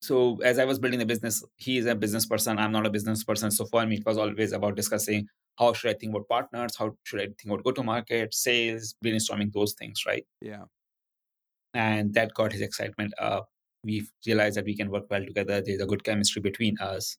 So 0.00 0.38
as 0.42 0.58
I 0.58 0.64
was 0.64 0.78
building 0.78 0.98
the 0.98 1.06
business, 1.06 1.44
he 1.56 1.78
is 1.78 1.86
a 1.86 1.94
business 1.94 2.26
person. 2.26 2.58
I'm 2.58 2.72
not 2.72 2.86
a 2.86 2.90
business 2.90 3.24
person. 3.24 3.50
So 3.50 3.64
for 3.64 3.84
me, 3.86 3.96
it 3.96 4.06
was 4.06 4.18
always 4.18 4.52
about 4.52 4.76
discussing 4.76 5.26
how 5.58 5.72
should 5.72 5.90
I 5.90 5.94
think 5.94 6.14
about 6.14 6.28
partners, 6.28 6.76
how 6.76 6.96
should 7.04 7.20
I 7.20 7.24
think 7.24 7.46
about 7.46 7.64
go 7.64 7.72
to 7.72 7.82
market, 7.82 8.34
sales, 8.34 8.94
brainstorming 9.04 9.52
those 9.52 9.72
things, 9.72 10.04
right? 10.06 10.24
Yeah. 10.40 10.64
And 11.74 12.14
that 12.14 12.34
got 12.34 12.52
his 12.52 12.60
excitement 12.60 13.14
up. 13.18 13.48
We 13.84 14.06
realized 14.26 14.56
that 14.56 14.64
we 14.64 14.76
can 14.76 14.90
work 14.90 15.04
well 15.10 15.24
together. 15.24 15.62
There's 15.64 15.80
a 15.80 15.86
good 15.86 16.04
chemistry 16.04 16.42
between 16.42 16.78
us. 16.78 17.16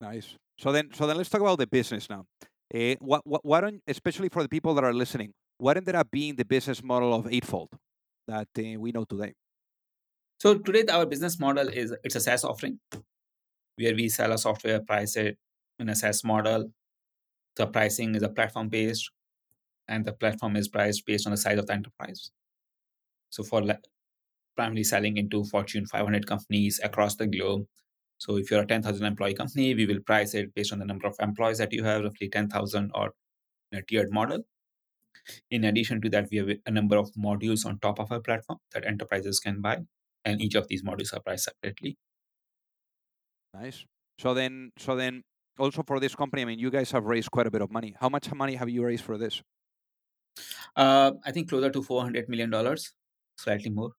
Nice. 0.00 0.36
So 0.58 0.72
then, 0.72 0.90
so 0.92 1.06
then 1.06 1.16
let's 1.16 1.30
talk 1.30 1.40
about 1.40 1.58
the 1.58 1.66
business 1.66 2.08
now. 2.08 2.26
Uh, 2.74 2.94
what, 3.00 3.26
what, 3.26 3.44
why 3.44 3.60
don't 3.60 3.82
especially 3.86 4.28
for 4.28 4.42
the 4.42 4.48
people 4.48 4.74
that 4.74 4.84
are 4.84 4.92
listening, 4.92 5.32
what 5.58 5.76
ended 5.76 5.94
up 5.94 6.10
being 6.10 6.36
the 6.36 6.44
business 6.44 6.82
model 6.82 7.14
of 7.14 7.26
Eightfold 7.32 7.70
that 8.28 8.48
uh, 8.58 8.78
we 8.78 8.92
know 8.92 9.04
today? 9.04 9.34
So 10.40 10.54
today, 10.56 10.84
our 10.92 11.04
business 11.04 11.40
model 11.40 11.68
is 11.68 11.92
it's 12.04 12.14
a 12.14 12.20
SaaS 12.20 12.44
offering 12.44 12.78
where 13.76 13.94
we 13.94 14.08
sell 14.08 14.32
a 14.32 14.38
software, 14.38 14.80
price 14.80 15.16
it 15.16 15.36
in 15.80 15.88
a 15.88 15.96
SaaS 15.96 16.22
model. 16.22 16.70
The 17.56 17.66
pricing 17.66 18.14
is 18.14 18.22
a 18.22 18.28
platform 18.28 18.68
based, 18.68 19.10
and 19.88 20.04
the 20.04 20.12
platform 20.12 20.54
is 20.54 20.68
priced 20.68 21.04
based 21.06 21.26
on 21.26 21.32
the 21.32 21.36
size 21.36 21.58
of 21.58 21.66
the 21.66 21.72
enterprise. 21.72 22.30
So 23.30 23.42
for 23.42 23.64
le- 23.64 23.80
primarily 24.54 24.84
selling 24.84 25.16
into 25.16 25.44
Fortune 25.44 25.86
500 25.86 26.26
companies 26.28 26.80
across 26.84 27.16
the 27.16 27.26
globe. 27.26 27.66
So 28.18 28.36
if 28.36 28.50
you're 28.50 28.62
a 28.62 28.66
10,000 28.66 29.04
employee 29.04 29.34
company, 29.34 29.74
we 29.74 29.86
will 29.86 30.00
price 30.00 30.34
it 30.34 30.54
based 30.54 30.72
on 30.72 30.78
the 30.78 30.84
number 30.84 31.08
of 31.08 31.16
employees 31.20 31.58
that 31.58 31.72
you 31.72 31.82
have, 31.82 32.04
roughly 32.04 32.28
10,000 32.28 32.92
or 32.94 33.12
a 33.72 33.82
tiered 33.82 34.12
model. 34.12 34.44
In 35.50 35.64
addition 35.64 36.00
to 36.02 36.08
that, 36.10 36.28
we 36.30 36.38
have 36.38 36.48
a 36.64 36.70
number 36.70 36.96
of 36.96 37.10
modules 37.14 37.66
on 37.66 37.80
top 37.80 37.98
of 37.98 38.12
our 38.12 38.20
platform 38.20 38.58
that 38.72 38.86
enterprises 38.86 39.40
can 39.40 39.60
buy, 39.60 39.78
and 40.28 40.40
each 40.42 40.54
of 40.54 40.68
these 40.68 40.82
modules 40.82 41.12
are 41.14 41.20
priced 41.20 41.44
separately. 41.44 41.96
Nice. 43.54 43.84
So 44.18 44.34
then, 44.34 44.72
so 44.78 44.96
then, 44.96 45.22
also 45.58 45.82
for 45.82 46.00
this 46.00 46.14
company, 46.14 46.42
I 46.42 46.44
mean, 46.44 46.58
you 46.58 46.70
guys 46.70 46.90
have 46.92 47.04
raised 47.04 47.30
quite 47.30 47.46
a 47.46 47.50
bit 47.50 47.62
of 47.62 47.70
money. 47.70 47.94
How 48.00 48.08
much 48.08 48.32
money 48.32 48.54
have 48.56 48.68
you 48.68 48.84
raised 48.84 49.04
for 49.04 49.18
this? 49.18 49.42
Uh, 50.76 51.12
I 51.24 51.32
think 51.32 51.48
closer 51.48 51.70
to 51.70 51.82
400 51.82 52.28
million 52.28 52.50
dollars, 52.50 52.92
slightly 53.36 53.70
more. 53.70 53.92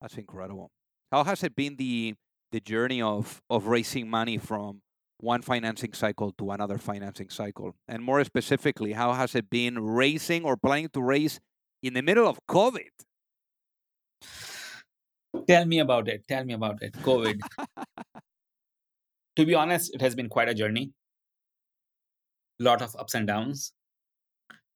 That's 0.00 0.16
incredible. 0.16 0.70
How 1.10 1.24
has 1.24 1.42
it 1.42 1.54
been 1.56 1.76
the 1.76 2.14
the 2.52 2.60
journey 2.60 3.02
of 3.02 3.42
of 3.50 3.66
raising 3.66 4.08
money 4.08 4.38
from 4.38 4.80
one 5.18 5.42
financing 5.42 5.92
cycle 5.92 6.32
to 6.38 6.50
another 6.50 6.78
financing 6.78 7.30
cycle? 7.30 7.74
And 7.88 8.02
more 8.02 8.22
specifically, 8.24 8.92
how 8.92 9.12
has 9.12 9.34
it 9.34 9.50
been 9.50 9.78
raising 9.78 10.44
or 10.44 10.56
planning 10.56 10.88
to 10.94 11.02
raise 11.02 11.40
in 11.82 11.94
the 11.94 12.02
middle 12.02 12.28
of 12.28 12.38
COVID? 12.48 12.90
Tell 15.48 15.64
me 15.64 15.78
about 15.78 16.08
it. 16.08 16.28
Tell 16.28 16.44
me 16.44 16.52
about 16.52 16.82
it. 16.82 16.92
COVID. 16.92 17.40
to 19.36 19.46
be 19.46 19.54
honest, 19.54 19.94
it 19.94 20.00
has 20.02 20.14
been 20.14 20.28
quite 20.28 20.48
a 20.48 20.54
journey. 20.54 20.92
Lot 22.60 22.82
of 22.82 22.94
ups 22.96 23.14
and 23.14 23.26
downs. 23.26 23.72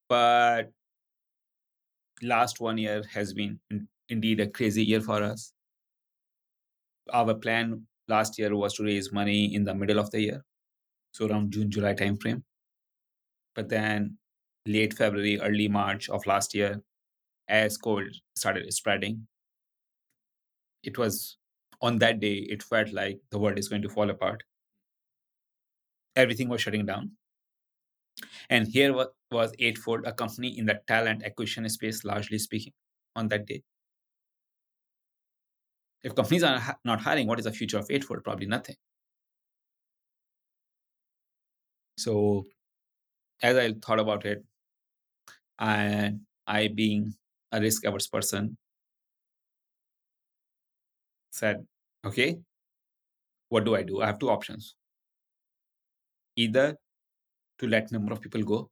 But 0.09 0.71
last 2.23 2.61
one 2.61 2.79
year 2.79 3.03
has 3.13 3.35
been 3.35 3.61
indeed 4.09 4.41
a 4.41 4.47
crazy 4.47 4.85
year 4.85 5.01
for 5.01 5.23
us. 5.23 5.53
Our 7.13 7.35
plan 7.35 7.87
last 8.09 8.39
year 8.39 8.55
was 8.57 8.75
to 8.75 8.85
raise 8.85 9.13
money 9.13 9.55
in 9.55 9.65
the 9.65 9.75
middle 9.75 9.99
of 9.99 10.11
the 10.11 10.21
year, 10.21 10.45
so 11.13 11.27
around 11.27 11.53
June, 11.53 11.71
July 11.71 11.95
timeframe. 11.95 12.43
But 13.55 13.69
then 13.69 14.19
late 14.67 14.95
February, 14.95 15.41
early 15.41 15.69
March 15.69 16.09
of 16.09 16.27
last 16.27 16.55
year, 16.55 16.81
as 17.49 17.77
COVID 17.77 18.15
started 18.37 18.73
spreading, 18.73 19.27
it 20.83 20.99
was 20.99 21.37
on 21.81 21.99
that 21.99 22.21
day, 22.21 22.35
it 22.35 22.63
felt 22.63 22.93
like 22.93 23.19
the 23.31 23.39
world 23.39 23.59
is 23.59 23.69
going 23.69 23.83
to 23.83 23.89
fall 23.89 24.11
apart. 24.11 24.43
Everything 26.15 26.49
was 26.49 26.61
shutting 26.61 26.87
down. 26.87 27.13
And 28.51 28.69
here 28.69 28.95
was 29.31 29.53
Eightfold, 29.59 30.07
a 30.07 30.13
company 30.13 30.59
in 30.59 30.67
the 30.67 30.81
talent 30.87 31.25
acquisition 31.25 31.69
space, 31.69 32.05
largely 32.05 32.39
speaking, 32.39 32.73
on 33.17 33.29
that 33.29 33.47
day. 33.47 33.63
If 36.03 36.15
companies 36.15 36.43
are 36.43 36.77
not 36.85 37.01
hiring, 37.01 37.27
what 37.27 37.39
is 37.39 37.45
the 37.45 37.53
future 37.53 37.79
of 37.79 37.87
Eightfold? 37.91 38.25
Probably 38.25 38.47
nothing. 38.47 38.77
So, 41.97 42.47
as 43.43 43.57
I 43.57 43.73
thought 43.75 44.01
about 44.01 44.25
it, 44.27 44.45
and 45.59 46.21
I, 46.47 46.69
being 46.69 47.15
a 47.53 47.61
risk 47.61 47.85
averse 47.85 48.09
person, 48.09 48.57
said, 51.33 51.67
okay, 52.05 52.39
what 53.49 53.65
do 53.65 53.75
I 53.75 53.83
do? 53.83 54.03
I 54.03 54.07
have 54.07 54.19
two 54.19 54.31
options. 54.31 54.77
Either 56.37 56.77
to 57.59 57.67
let 57.67 57.91
number 57.91 58.13
of 58.13 58.21
people 58.21 58.43
go 58.43 58.71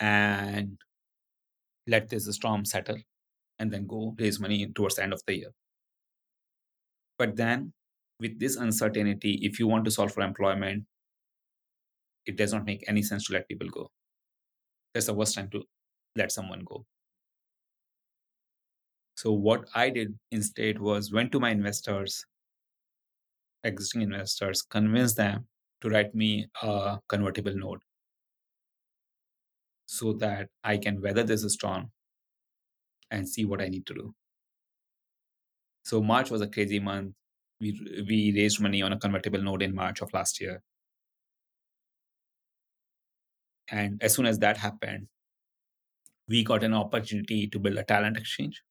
and 0.00 0.76
let 1.86 2.08
this 2.08 2.26
storm 2.34 2.64
settle 2.64 2.98
and 3.58 3.72
then 3.72 3.86
go 3.86 4.14
raise 4.18 4.38
money 4.40 4.66
towards 4.74 4.96
the 4.96 5.02
end 5.02 5.12
of 5.12 5.22
the 5.26 5.36
year. 5.36 5.50
But 7.18 7.36
then, 7.36 7.72
with 8.20 8.38
this 8.38 8.56
uncertainty, 8.56 9.38
if 9.42 9.58
you 9.58 9.66
want 9.66 9.84
to 9.86 9.90
solve 9.90 10.12
for 10.12 10.22
employment, 10.22 10.84
it 12.26 12.36
does 12.36 12.52
not 12.52 12.64
make 12.64 12.84
any 12.88 13.02
sense 13.02 13.26
to 13.26 13.32
let 13.32 13.48
people 13.48 13.68
go. 13.68 13.90
That's 14.92 15.06
the 15.06 15.14
worst 15.14 15.34
time 15.34 15.48
to 15.50 15.62
let 16.16 16.32
someone 16.32 16.60
go. 16.64 16.84
So, 19.16 19.32
what 19.32 19.68
I 19.74 19.90
did 19.90 20.16
instead 20.30 20.78
was 20.78 21.10
went 21.12 21.32
to 21.32 21.40
my 21.40 21.50
investors, 21.50 22.24
existing 23.64 24.00
investors, 24.00 24.62
convinced 24.62 25.16
them 25.18 25.46
to 25.82 25.90
write 25.90 26.14
me 26.14 26.48
a 26.62 26.98
convertible 27.08 27.54
note 27.54 27.82
so 29.86 30.12
that 30.12 30.48
I 30.62 30.76
can 30.78 31.00
weather 31.00 31.24
this 31.24 31.42
storm 31.54 31.90
and 33.10 33.28
see 33.28 33.44
what 33.44 33.60
I 33.60 33.68
need 33.68 33.86
to 33.86 33.94
do. 33.94 34.14
So 35.84 36.02
March 36.02 36.30
was 36.30 36.42
a 36.42 36.48
crazy 36.48 36.80
month. 36.80 37.14
We 37.60 37.70
we 38.06 38.30
raised 38.36 38.60
money 38.60 38.82
on 38.82 38.92
a 38.92 38.98
convertible 38.98 39.42
note 39.42 39.62
in 39.62 39.74
March 39.74 40.02
of 40.02 40.12
last 40.12 40.38
year. 40.38 40.62
And 43.68 44.02
as 44.02 44.14
soon 44.14 44.26
as 44.26 44.38
that 44.40 44.56
happened, 44.56 45.06
we 46.28 46.44
got 46.44 46.62
an 46.62 46.72
opportunity 46.72 47.48
to 47.48 47.58
build 47.58 47.76
a 47.78 47.82
talent 47.84 48.16
exchange. 48.16 48.62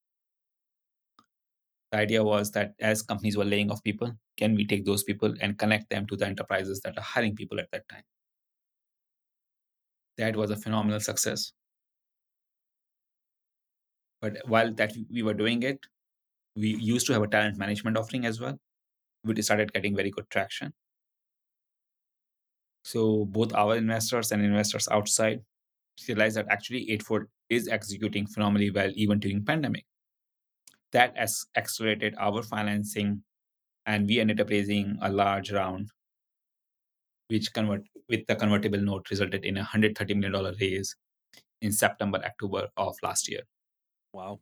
The 1.96 2.02
idea 2.02 2.22
was 2.22 2.50
that 2.50 2.74
as 2.78 3.00
companies 3.00 3.38
were 3.38 3.44
laying 3.46 3.70
off 3.70 3.82
people, 3.82 4.12
can 4.36 4.54
we 4.54 4.66
take 4.66 4.84
those 4.84 5.02
people 5.02 5.32
and 5.40 5.58
connect 5.58 5.88
them 5.88 6.06
to 6.08 6.16
the 6.16 6.26
enterprises 6.26 6.82
that 6.82 6.98
are 6.98 7.00
hiring 7.00 7.34
people 7.34 7.58
at 7.58 7.70
that 7.72 7.88
time? 7.88 8.02
That 10.18 10.36
was 10.36 10.50
a 10.50 10.56
phenomenal 10.56 11.00
success. 11.00 11.54
But 14.20 14.36
while 14.46 14.74
that 14.74 14.92
we 15.10 15.22
were 15.22 15.32
doing 15.32 15.62
it, 15.62 15.86
we 16.54 16.76
used 16.76 17.06
to 17.06 17.14
have 17.14 17.22
a 17.22 17.28
talent 17.28 17.56
management 17.56 17.96
offering 17.96 18.26
as 18.26 18.42
well, 18.42 18.58
which 19.22 19.42
started 19.42 19.72
getting 19.72 19.96
very 19.96 20.10
good 20.10 20.28
traction. 20.28 20.74
So 22.84 23.24
both 23.24 23.54
our 23.54 23.74
investors 23.74 24.32
and 24.32 24.44
investors 24.44 24.86
outside 24.92 25.40
realized 26.06 26.36
that 26.36 26.48
actually 26.50 26.90
Eightfold 26.90 27.22
is 27.48 27.68
executing 27.68 28.26
phenomenally 28.26 28.70
well 28.70 28.92
even 28.94 29.18
during 29.18 29.46
pandemic. 29.46 29.86
That 30.96 31.12
has 31.22 31.44
accelerated 31.60 32.14
our 32.26 32.42
financing, 32.42 33.22
and 33.84 34.08
we 34.08 34.18
ended 34.20 34.40
up 34.40 34.48
raising 34.48 34.96
a 35.02 35.10
large 35.12 35.52
round, 35.52 35.90
which 37.28 37.52
convert 37.52 37.82
with 38.08 38.26
the 38.28 38.36
convertible 38.36 38.80
note 38.80 39.10
resulted 39.10 39.44
in 39.44 39.58
a 39.58 39.64
hundred 39.72 39.98
thirty 39.98 40.14
million 40.14 40.32
dollar 40.32 40.54
raise 40.60 40.96
in 41.60 41.72
September 41.72 42.20
October 42.24 42.68
of 42.76 42.94
last 43.02 43.28
year. 43.30 43.42
Wow. 44.12 44.40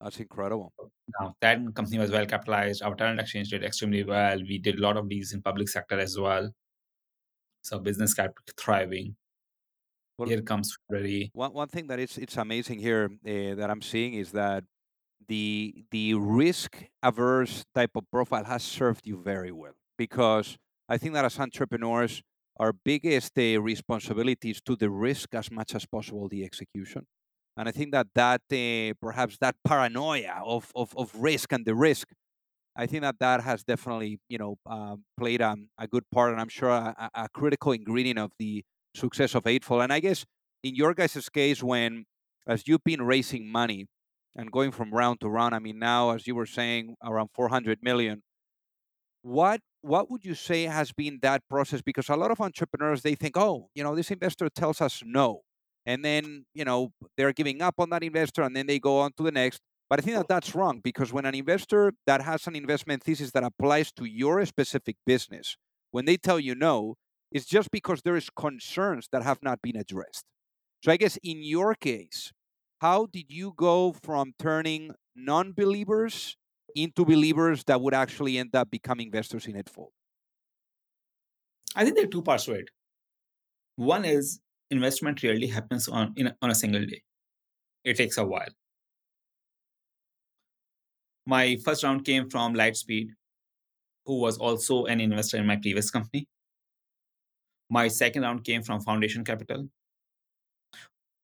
That's 0.00 0.18
incredible. 0.18 0.72
Now 1.20 1.34
that 1.40 1.58
company 1.74 1.98
was 1.98 2.10
well 2.10 2.26
capitalized. 2.26 2.82
Our 2.82 2.96
talent 2.96 3.20
exchange 3.20 3.50
did 3.50 3.62
extremely 3.62 4.02
well. 4.02 4.38
We 4.48 4.58
did 4.58 4.80
a 4.80 4.82
lot 4.82 4.96
of 4.96 5.08
deals 5.08 5.32
in 5.32 5.42
public 5.42 5.68
sector 5.68 5.98
as 6.00 6.18
well. 6.18 6.50
So 7.62 7.78
business 7.78 8.14
kept 8.14 8.52
thriving. 8.60 9.14
Well, 10.18 10.28
here 10.28 10.42
comes 10.42 10.76
February. 10.90 11.30
One 11.34 11.52
one 11.52 11.68
thing 11.68 11.86
that 11.86 12.00
it's 12.00 12.18
it's 12.18 12.36
amazing 12.36 12.80
here 12.80 13.10
uh, 13.32 13.54
that 13.60 13.70
I'm 13.70 13.82
seeing 13.82 14.14
is 14.14 14.32
that 14.32 14.64
the 15.28 15.84
the 15.90 16.14
risk 16.14 16.84
averse 17.02 17.64
type 17.74 17.90
of 17.96 18.04
profile 18.10 18.44
has 18.44 18.62
served 18.62 19.06
you 19.06 19.20
very 19.22 19.52
well 19.52 19.74
because 19.96 20.56
I 20.88 20.98
think 20.98 21.14
that 21.14 21.24
as 21.24 21.38
entrepreneurs, 21.38 22.22
our 22.58 22.72
biggest 22.72 23.32
uh, 23.38 23.60
responsibility 23.60 24.50
is 24.50 24.60
to 24.62 24.76
the 24.76 24.90
risk 24.90 25.34
as 25.34 25.50
much 25.50 25.74
as 25.74 25.86
possible 25.86 26.28
the 26.28 26.44
execution. 26.44 27.06
And 27.56 27.68
I 27.68 27.72
think 27.72 27.92
that 27.92 28.08
that 28.14 28.42
uh, 28.52 28.94
perhaps 29.00 29.38
that 29.40 29.56
paranoia 29.64 30.42
of, 30.44 30.70
of, 30.74 30.94
of 30.96 31.14
risk 31.14 31.52
and 31.52 31.64
the 31.64 31.74
risk, 31.74 32.08
I 32.76 32.86
think 32.86 33.02
that 33.02 33.16
that 33.20 33.40
has 33.42 33.62
definitely 33.62 34.18
you 34.28 34.38
know 34.38 34.56
uh, 34.66 34.96
played 35.16 35.40
a, 35.40 35.56
a 35.78 35.86
good 35.86 36.04
part, 36.12 36.32
and 36.32 36.40
I'm 36.40 36.48
sure 36.48 36.70
a, 36.70 37.10
a, 37.14 37.28
critical 37.28 37.72
ingredient 37.72 38.18
of 38.18 38.32
the 38.38 38.64
success 38.94 39.34
of 39.34 39.46
Eightfold. 39.46 39.82
And 39.82 39.92
I 39.92 40.00
guess 40.00 40.24
in 40.62 40.74
your 40.74 40.94
guys' 40.94 41.28
case, 41.28 41.62
when 41.62 42.04
as 42.46 42.66
you've 42.66 42.84
been 42.84 43.02
raising 43.02 43.50
money 43.50 43.86
and 44.36 44.50
going 44.52 44.72
from 44.72 44.92
round 44.92 45.20
to 45.20 45.28
round, 45.28 45.54
I 45.54 45.58
mean 45.60 45.78
now 45.78 46.10
as 46.10 46.26
you 46.26 46.34
were 46.34 46.46
saying 46.46 46.96
around 47.02 47.30
400 47.34 47.78
million. 47.82 48.22
What 49.22 49.60
what 49.80 50.10
would 50.10 50.24
you 50.24 50.34
say 50.34 50.64
has 50.64 50.92
been 50.92 51.18
that 51.22 51.42
process? 51.48 51.82
Because 51.82 52.08
a 52.08 52.16
lot 52.16 52.30
of 52.30 52.40
entrepreneurs 52.40 53.02
they 53.02 53.14
think, 53.14 53.36
oh, 53.36 53.68
you 53.74 53.82
know, 53.82 53.94
this 53.94 54.10
investor 54.10 54.48
tells 54.48 54.80
us 54.80 55.02
no, 55.04 55.42
and 55.86 56.04
then 56.04 56.44
you 56.54 56.64
know 56.64 56.92
they're 57.16 57.32
giving 57.32 57.62
up 57.62 57.74
on 57.78 57.90
that 57.90 58.02
investor 58.02 58.42
and 58.42 58.56
then 58.56 58.66
they 58.66 58.78
go 58.78 58.98
on 59.00 59.12
to 59.16 59.22
the 59.22 59.32
next 59.32 59.60
but 59.90 59.98
i 59.98 60.02
think 60.02 60.16
that 60.16 60.28
that's 60.28 60.54
wrong 60.54 60.80
because 60.82 61.12
when 61.12 61.26
an 61.26 61.34
investor 61.34 61.92
that 62.06 62.22
has 62.22 62.46
an 62.46 62.56
investment 62.56 63.02
thesis 63.02 63.30
that 63.32 63.44
applies 63.44 63.92
to 63.92 64.04
your 64.04 64.44
specific 64.46 64.96
business 65.06 65.56
when 65.90 66.04
they 66.06 66.16
tell 66.16 66.40
you 66.40 66.54
no 66.54 66.94
it's 67.30 67.46
just 67.46 67.70
because 67.70 68.02
there 68.02 68.16
is 68.16 68.30
concerns 68.30 69.08
that 69.12 69.22
have 69.22 69.38
not 69.42 69.60
been 69.62 69.76
addressed 69.76 70.24
so 70.82 70.92
i 70.92 70.96
guess 70.96 71.18
in 71.22 71.42
your 71.42 71.74
case 71.74 72.32
how 72.84 73.06
did 73.16 73.34
you 73.40 73.52
go 73.56 73.76
from 74.06 74.32
turning 74.38 74.90
non-believers 75.16 76.36
into 76.74 77.04
believers 77.04 77.64
that 77.64 77.80
would 77.80 77.94
actually 77.94 78.38
end 78.38 78.54
up 78.54 78.70
becoming 78.70 79.06
investors 79.06 79.46
in 79.46 79.56
Eightfold 79.56 79.92
i 81.76 81.84
think 81.84 81.96
there 81.96 82.04
are 82.04 82.14
two 82.16 82.22
parts 82.30 82.44
to 82.46 82.52
it 82.62 82.74
one 83.76 84.04
is 84.04 84.40
investment 84.70 85.22
really 85.22 85.46
happens 85.46 85.88
on 85.88 86.12
in 86.16 86.32
on 86.42 86.50
a 86.50 86.54
single 86.54 86.84
day. 86.86 87.02
It 87.84 87.96
takes 87.96 88.16
a 88.18 88.24
while. 88.24 88.52
My 91.26 91.56
first 91.64 91.82
round 91.82 92.04
came 92.04 92.30
from 92.30 92.54
Lightspeed, 92.54 93.08
who 94.06 94.20
was 94.20 94.38
also 94.38 94.84
an 94.84 95.00
investor 95.00 95.38
in 95.38 95.46
my 95.46 95.56
previous 95.56 95.90
company. 95.90 96.26
My 97.70 97.88
second 97.88 98.22
round 98.22 98.44
came 98.44 98.62
from 98.62 98.80
Foundation 98.80 99.24
Capital, 99.24 99.68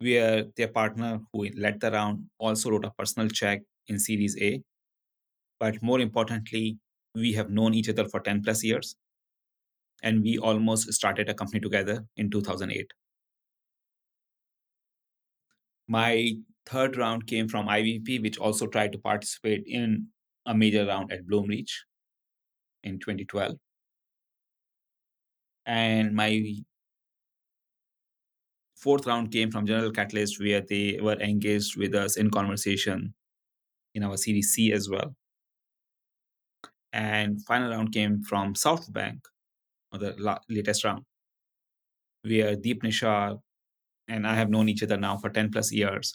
where 0.01 0.45
their 0.57 0.69
partner 0.69 1.21
who 1.33 1.49
led 1.57 1.81
the 1.81 1.91
round 1.91 2.25
also 2.39 2.71
wrote 2.71 2.87
a 2.87 2.93
personal 2.99 3.29
check 3.29 3.63
in 3.87 3.99
Series 3.99 4.37
A. 4.41 4.63
But 5.59 5.83
more 5.83 6.01
importantly, 6.01 6.79
we 7.15 7.33
have 7.35 7.51
known 7.51 7.75
each 7.75 7.89
other 7.89 8.09
for 8.09 8.21
10 8.21 8.43
plus 8.43 8.65
years. 8.65 8.97
And 10.03 10.23
we 10.23 10.39
almost 10.39 10.91
started 10.95 11.29
a 11.29 11.35
company 11.35 11.61
together 11.61 12.07
in 12.17 12.31
2008. 12.31 12.91
My 15.87 16.33
third 16.65 16.97
round 16.97 17.27
came 17.27 17.49
from 17.49 17.67
IVP, 17.67 18.23
which 18.23 18.39
also 18.39 18.67
tried 18.67 18.93
to 18.93 18.99
participate 18.99 19.65
in 19.67 20.07
a 20.47 20.55
major 20.55 20.87
round 20.87 21.13
at 21.13 21.27
Bloomreach 21.27 21.73
in 22.83 22.99
2012. 22.99 23.57
And 25.67 26.15
my 26.15 26.55
fourth 28.81 29.07
round 29.07 29.31
came 29.31 29.51
from 29.51 29.67
General 29.67 29.91
Catalyst, 29.91 30.41
where 30.41 30.63
they 30.63 30.99
were 31.01 31.21
engaged 31.21 31.77
with 31.77 31.95
us 31.95 32.17
in 32.17 32.31
conversation 32.31 33.15
in 33.95 34.03
our 34.03 34.17
Series 34.17 34.53
C 34.53 34.73
as 34.73 34.89
well. 34.89 35.15
And 36.93 37.45
final 37.45 37.71
round 37.71 37.93
came 37.93 38.23
from 38.23 38.55
SoftBank, 38.55 39.21
or 39.93 39.99
the 39.99 40.15
la- 40.19 40.39
latest 40.49 40.85
round, 40.85 41.05
where 42.23 42.57
Deep 42.57 42.83
Nishar 42.83 43.39
and 44.09 44.27
I 44.27 44.35
have 44.35 44.51
known 44.51 44.69
each 44.69 44.83
other 44.83 44.97
now 44.97 45.17
for 45.17 45.31
10 45.31 45.51
plus 45.51 45.71
years. 45.73 46.15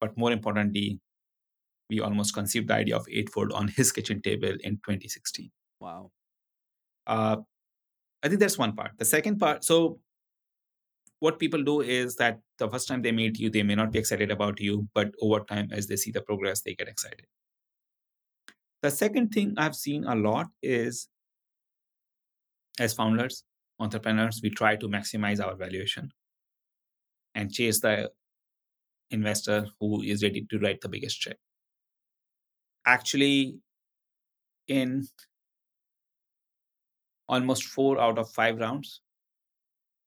But 0.00 0.16
more 0.16 0.32
importantly, 0.32 1.00
we 1.90 2.00
almost 2.00 2.32
conceived 2.32 2.68
the 2.68 2.74
idea 2.74 2.96
of 2.96 3.06
Eightfold 3.10 3.52
on 3.52 3.68
his 3.68 3.92
kitchen 3.92 4.22
table 4.22 4.56
in 4.60 4.76
2016. 4.76 5.50
Wow. 5.80 6.10
Uh, 7.06 7.36
I 8.22 8.28
think 8.28 8.40
that's 8.40 8.58
one 8.58 8.74
part. 8.74 8.92
The 8.98 9.04
second 9.04 9.38
part, 9.38 9.64
so 9.64 10.00
what 11.20 11.38
people 11.38 11.62
do 11.62 11.80
is 11.80 12.14
that 12.16 12.38
the 12.58 12.68
first 12.68 12.88
time 12.88 13.02
they 13.02 13.12
meet 13.12 13.38
you, 13.38 13.50
they 13.50 13.62
may 13.62 13.74
not 13.74 13.92
be 13.92 13.98
excited 13.98 14.30
about 14.30 14.60
you, 14.60 14.88
but 14.94 15.12
over 15.20 15.40
time, 15.40 15.68
as 15.72 15.86
they 15.86 15.96
see 15.96 16.10
the 16.10 16.20
progress, 16.20 16.62
they 16.62 16.74
get 16.74 16.88
excited. 16.88 17.26
The 18.82 18.90
second 18.90 19.30
thing 19.30 19.54
I've 19.56 19.74
seen 19.74 20.04
a 20.04 20.14
lot 20.14 20.46
is 20.62 21.08
as 22.78 22.94
founders, 22.94 23.42
entrepreneurs, 23.80 24.40
we 24.42 24.50
try 24.50 24.76
to 24.76 24.88
maximize 24.88 25.44
our 25.44 25.56
valuation 25.56 26.12
and 27.34 27.52
chase 27.52 27.80
the 27.80 28.10
investor 29.10 29.66
who 29.80 30.02
is 30.02 30.22
ready 30.22 30.46
to 30.50 30.58
write 30.58 30.80
the 30.80 30.88
biggest 30.88 31.20
check. 31.20 31.36
Actually, 32.86 33.58
in 34.68 35.06
almost 37.28 37.64
four 37.64 38.00
out 38.00 38.18
of 38.18 38.30
five 38.30 38.58
rounds 38.58 39.00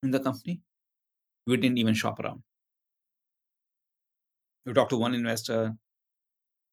in 0.03 0.11
the 0.11 0.19
company, 0.19 0.61
we 1.47 1.57
didn't 1.57 1.77
even 1.77 1.93
shop 1.93 2.19
around. 2.19 2.43
We 4.65 4.73
talked 4.73 4.91
to 4.91 4.97
one 4.97 5.15
investor 5.15 5.73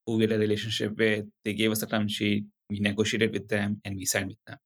who 0.06 0.16
we 0.16 0.22
had 0.24 0.32
a 0.32 0.38
relationship 0.38 0.96
with. 0.96 1.26
They 1.44 1.54
gave 1.54 1.70
us 1.70 1.82
a 1.82 1.86
term 1.86 2.08
sheet. 2.08 2.44
We 2.70 2.80
negotiated 2.80 3.32
with 3.32 3.48
them 3.48 3.80
and 3.84 3.96
we 3.96 4.04
signed 4.04 4.28
with 4.28 4.44
them. 4.46 4.58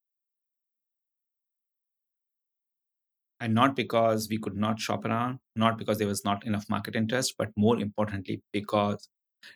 And 3.41 3.55
not 3.55 3.75
because 3.75 4.29
we 4.31 4.39
could 4.39 4.57
not 4.57 4.79
shop 4.79 5.05
around, 5.05 5.39
not 5.57 5.77
because 5.77 5.99
there 5.99 6.07
was 6.07 6.25
not 6.25 6.47
enough 6.47 6.65
market 6.69 6.95
interest, 6.95 7.35
but 7.37 7.49
more 7.57 7.79
importantly, 7.79 8.41
because 8.53 9.09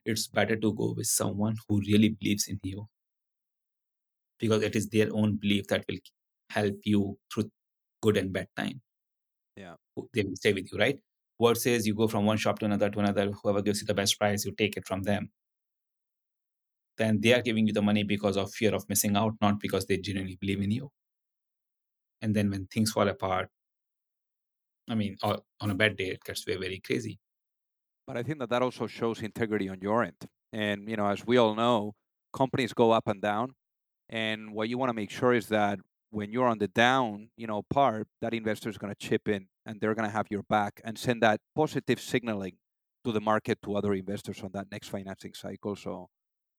it's 0.05 0.27
better 0.27 0.57
to 0.57 0.75
go 0.75 0.95
with 0.97 1.07
someone 1.07 1.57
who 1.69 1.81
really 1.81 2.09
believes 2.09 2.49
in 2.49 2.59
you. 2.65 2.89
Because 4.41 4.63
it 4.63 4.75
is 4.75 4.89
their 4.89 5.09
own 5.13 5.37
belief 5.37 5.69
that 5.69 5.85
will 5.89 5.99
help 6.51 6.75
you 6.85 7.19
through 7.33 7.51
good 8.03 8.17
and 8.17 8.33
bad 8.33 8.49
time. 8.57 8.83
Yeah. 9.57 9.75
They 10.13 10.23
will 10.23 10.37
stay 10.37 10.53
with 10.53 10.71
you, 10.73 10.79
right? 10.79 10.99
Versus 11.41 11.87
you 11.87 11.95
go 11.95 12.09
from 12.09 12.27
one 12.27 12.37
shop 12.37 12.59
to 12.61 12.67
another 12.67 12.91
to 12.91 12.99
another, 12.99 13.31
whoever 13.31 13.63
gives 13.63 13.81
you 13.81 13.87
the 13.87 13.95
best 13.95 14.19
price, 14.19 14.45
you 14.45 14.53
take 14.53 14.77
it 14.77 14.87
from 14.87 15.03
them. 15.03 15.31
Then 16.99 17.21
they 17.21 17.35
are 17.35 17.43
giving 17.43 17.67
you 17.67 17.73
the 17.73 17.83
money 17.83 18.05
because 18.05 18.37
of 18.37 18.53
fear 18.53 18.75
of 18.75 18.89
missing 18.89 19.17
out, 19.17 19.35
not 19.41 19.61
because 19.61 19.87
they 19.87 19.99
genuinely 19.99 20.37
believe 20.41 20.63
in 20.63 20.71
you. 20.71 20.91
And 22.23 22.35
then 22.35 22.51
when 22.51 22.67
things 22.67 22.93
fall 22.93 23.09
apart, 23.09 23.51
I 24.89 24.95
mean, 24.95 25.17
on 25.23 25.71
a 25.71 25.75
bad 25.75 25.97
day, 25.97 26.09
it 26.09 26.25
gets 26.25 26.45
very, 26.45 26.59
very 26.59 26.81
crazy. 26.81 27.19
But 28.07 28.17
I 28.17 28.23
think 28.23 28.39
that 28.39 28.51
that 28.51 28.63
also 28.63 28.87
shows 28.87 29.21
integrity 29.21 29.69
on 29.69 29.81
your 29.81 30.05
end. 30.05 30.17
And, 30.53 30.89
you 30.89 30.97
know, 30.97 31.07
as 31.07 31.27
we 31.27 31.37
all 31.37 31.55
know, 31.55 31.95
companies 32.33 32.73
go 32.73 32.93
up 32.93 33.09
and 33.09 33.21
down. 33.21 33.55
And 34.09 34.55
what 34.55 34.69
you 34.69 34.79
want 34.79 34.91
to 34.91 34.95
make 34.95 35.11
sure 35.11 35.35
is 35.35 35.49
that 35.49 35.81
when 36.11 36.33
you're 36.33 36.47
on 36.47 36.59
the 36.59 36.69
down, 36.69 37.29
you 37.37 37.47
know, 37.47 37.63
part, 37.63 38.09
that 38.21 38.35
investor 38.35 38.69
is 38.69 38.79
going 38.79 38.95
to 38.95 39.07
chip 39.07 39.29
in 39.29 39.49
and 39.65 39.81
they're 39.81 39.95
going 39.95 40.09
to 40.09 40.13
have 40.13 40.27
your 40.31 40.43
back 40.45 40.81
and 40.85 40.99
send 40.99 41.23
that 41.23 41.41
positive 41.55 42.01
signaling 42.01 42.57
to 43.05 43.13
the 43.13 43.21
market 43.21 43.59
to 43.63 43.77
other 43.77 43.95
investors 43.95 44.43
on 44.43 44.51
that 44.53 44.67
next 44.71 44.89
financing 44.89 45.35
cycle. 45.35 45.77
So 45.77 46.09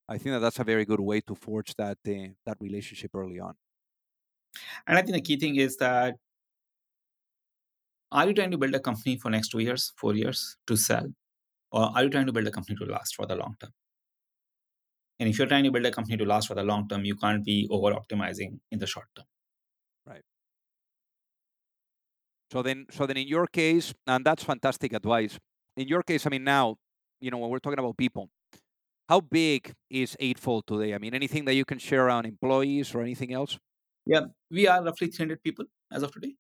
I 0.08 0.18
think 0.18 0.34
that 0.34 0.40
that's 0.40 0.60
a 0.60 0.64
very 0.64 0.86
good 0.86 1.00
way 1.00 1.22
to 1.22 1.36
forge 1.36 1.74
that 1.76 1.98
uh, 2.08 2.34
that 2.46 2.58
relationship 2.60 3.12
early 3.14 3.40
on. 3.40 3.56
And 4.88 4.98
I 4.98 5.02
think 5.02 5.16
the 5.16 5.22
key 5.22 5.38
thing 5.38 5.56
is 5.58 5.78
that 5.78 6.16
are 8.12 8.28
you 8.28 8.34
trying 8.34 8.52
to 8.52 8.58
build 8.58 8.74
a 8.74 8.80
company 8.80 9.18
for 9.18 9.30
next 9.30 9.50
two 9.50 9.60
years, 9.60 9.94
four 9.98 10.16
years 10.16 10.58
to 10.68 10.78
sell? 10.78 11.08
Or 11.72 11.92
are 11.94 12.04
you 12.04 12.10
trying 12.10 12.26
to 12.28 12.32
build 12.32 12.48
a 12.48 12.52
company 12.52 12.78
to 12.78 12.86
last 12.86 13.16
for 13.16 13.26
the 13.26 13.36
long 13.36 13.56
term? 13.60 13.72
And 15.20 15.28
if 15.30 15.38
you're 15.38 15.48
trying 15.48 15.64
to 15.66 15.72
build 15.72 15.86
a 15.86 15.92
company 15.92 16.18
to 16.18 16.26
last 16.26 16.48
for 16.48 16.56
the 16.56 16.64
long 16.64 16.88
term, 16.88 17.04
you 17.04 17.16
can't 17.16 17.44
be 17.44 17.68
over 17.70 17.92
optimizing 17.94 18.60
in 18.72 18.80
the 18.80 18.88
short 18.88 19.08
term. 19.16 19.26
Right. 20.06 20.22
So 22.52 22.62
then, 22.62 22.86
so 22.92 23.06
then, 23.06 23.18
in 23.18 23.28
your 23.28 23.46
case, 23.48 23.94
and 24.06 24.26
that's 24.26 24.44
fantastic 24.44 24.94
advice. 24.94 25.38
In 25.76 25.88
your 25.88 26.02
case, 26.02 26.26
I 26.26 26.30
mean, 26.30 26.44
now, 26.44 26.78
you 27.20 27.30
know, 27.30 27.38
when 27.38 27.50
we're 27.50 27.60
talking 27.60 27.80
about 27.80 27.98
people, 27.98 28.30
how 29.10 29.22
big 29.22 29.74
is 29.90 30.16
Eightfold 30.20 30.66
today? 30.66 30.94
I 30.94 30.98
mean, 30.98 31.14
anything 31.14 31.46
that 31.46 31.56
you 31.56 31.66
can 31.66 31.78
share 31.78 32.08
around 32.08 32.26
employees 32.26 32.96
or 32.96 33.02
anything 33.02 33.34
else? 33.34 33.58
Yeah, 34.06 34.22
we 34.50 34.68
are 34.68 34.84
roughly 34.84 35.08
300 35.08 35.44
people 35.44 35.66
as 35.92 36.04
of 36.04 36.12
today. 36.12 36.36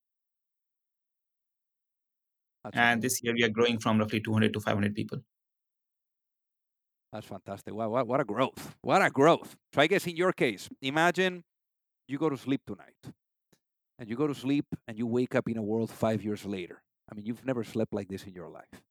That's 2.64 2.78
and 2.78 3.02
this 3.02 3.22
year 3.24 3.34
we 3.34 3.44
are 3.44 3.50
growing 3.50 3.80
from 3.80 4.00
roughly 4.00 4.22
200 4.22 4.54
to 4.54 4.60
500 4.60 4.96
people. 4.96 5.20
That's 7.12 7.26
fantastic. 7.26 7.74
Wow, 7.74 7.90
what, 7.90 8.08
what 8.08 8.20
a 8.20 8.26
growth. 8.26 8.76
What 8.82 9.02
a 9.02 9.10
growth. 9.10 9.56
So 9.74 9.82
I 9.82 9.88
guess 9.88 10.08
in 10.08 10.16
your 10.16 10.34
case, 10.34 10.70
imagine 10.82 11.44
you 12.08 12.18
go 12.18 12.30
to 12.30 12.38
sleep 12.38 12.62
tonight 12.66 13.14
and 14.00 14.10
you 14.10 14.16
go 14.16 14.28
to 14.28 14.36
sleep 14.36 14.66
and 14.88 14.98
you 14.98 15.08
wake 15.08 15.36
up 15.36 15.50
in 15.50 15.58
a 15.58 15.62
world 15.62 15.92
five 15.92 16.24
years 16.24 16.46
later. 16.46 16.82
I 17.10 17.16
mean, 17.16 17.26
you've 17.26 17.46
never 17.46 17.64
slept 17.64 17.94
like 17.94 18.10
this 18.10 18.24
in 18.24 18.34
your 18.34 18.50
life. 18.50 18.82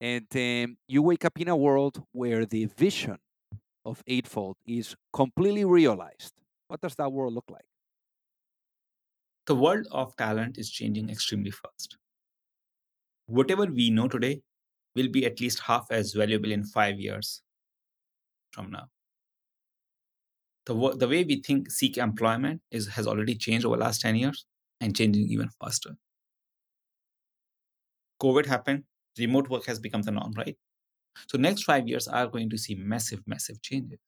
And 0.00 0.26
um, 0.34 0.76
you 0.88 1.02
wake 1.02 1.24
up 1.24 1.38
in 1.38 1.48
a 1.48 1.56
world 1.56 2.02
where 2.12 2.46
the 2.46 2.66
vision 2.66 3.18
of 3.84 4.02
Eightfold 4.06 4.56
is 4.66 4.96
completely 5.12 5.64
realized. 5.64 6.32
What 6.68 6.80
does 6.80 6.94
that 6.96 7.12
world 7.12 7.34
look 7.34 7.50
like? 7.50 7.64
The 9.46 9.54
world 9.54 9.88
of 9.90 10.16
talent 10.16 10.58
is 10.58 10.70
changing 10.70 11.10
extremely 11.10 11.50
fast 11.50 11.96
whatever 13.30 13.66
we 13.66 13.90
know 13.90 14.08
today 14.08 14.42
will 14.96 15.08
be 15.08 15.24
at 15.24 15.40
least 15.40 15.60
half 15.60 15.86
as 15.90 16.12
valuable 16.12 16.50
in 16.50 16.64
five 16.64 16.98
years 16.98 17.42
from 18.52 18.70
now. 18.70 18.86
The, 20.70 20.96
the 20.96 21.08
way 21.08 21.24
we 21.24 21.42
think 21.44 21.68
seek 21.68 21.98
employment 21.98 22.60
is 22.70 22.86
has 22.90 23.08
already 23.08 23.34
changed 23.34 23.66
over 23.66 23.76
the 23.76 23.82
last 23.82 24.02
10 24.02 24.14
years 24.14 24.46
and 24.80 24.94
changing 24.94 25.24
even 25.24 25.48
faster. 25.60 25.96
COVID 28.22 28.46
happened, 28.46 28.84
remote 29.18 29.48
work 29.48 29.66
has 29.66 29.80
become 29.80 30.02
the 30.02 30.12
norm, 30.12 30.32
right? 30.36 30.56
So 31.26 31.38
next 31.38 31.64
five 31.64 31.88
years 31.88 32.06
are 32.06 32.28
going 32.28 32.50
to 32.50 32.56
see 32.56 32.76
massive, 32.76 33.22
massive 33.26 33.60
changes. 33.62 33.98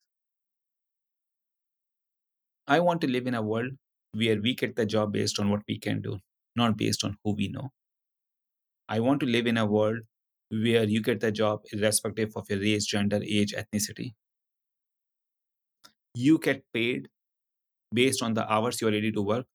I 2.65 2.79
want 2.79 3.01
to 3.01 3.07
live 3.07 3.27
in 3.27 3.33
a 3.33 3.41
world 3.41 3.71
where 4.13 4.39
we 4.39 4.55
get 4.55 4.77
the 4.77 4.85
job 4.85 5.11
based 5.11 5.41
on 5.41 5.49
what 5.49 5.63
we 5.67 5.77
can 5.77 6.01
do, 6.01 6.17
not 6.55 6.77
based 6.77 7.03
on 7.03 7.17
who 7.25 7.35
we 7.35 7.49
know. 7.49 7.71
I 8.87 9.01
want 9.01 9.19
to 9.19 9.25
live 9.25 9.47
in 9.47 9.57
a 9.57 9.65
world 9.65 9.99
where 10.49 10.85
you 10.85 11.01
get 11.01 11.19
the 11.19 11.33
job 11.33 11.59
irrespective 11.73 12.31
of 12.37 12.49
your 12.49 12.59
race, 12.59 12.85
gender, 12.85 13.19
age, 13.21 13.53
ethnicity. 13.53 14.13
You 16.15 16.39
get 16.39 16.65
paid 16.73 17.09
based 17.93 18.21
on 18.23 18.33
the 18.35 18.51
hours 18.51 18.81
you're 18.81 18.91
ready 18.91 19.11
to 19.11 19.21
work, 19.21 19.47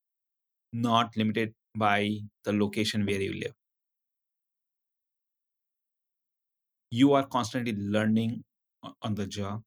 not 0.73 1.16
limited 1.16 1.55
by 1.77 2.21
the 2.44 2.53
location 2.55 3.07
where 3.07 3.21
you 3.23 3.35
live. 3.35 3.55
You 6.90 7.14
are 7.14 7.27
constantly 7.27 7.73
learning 7.75 8.44
on 9.01 9.14
the 9.14 9.27
job. 9.27 9.62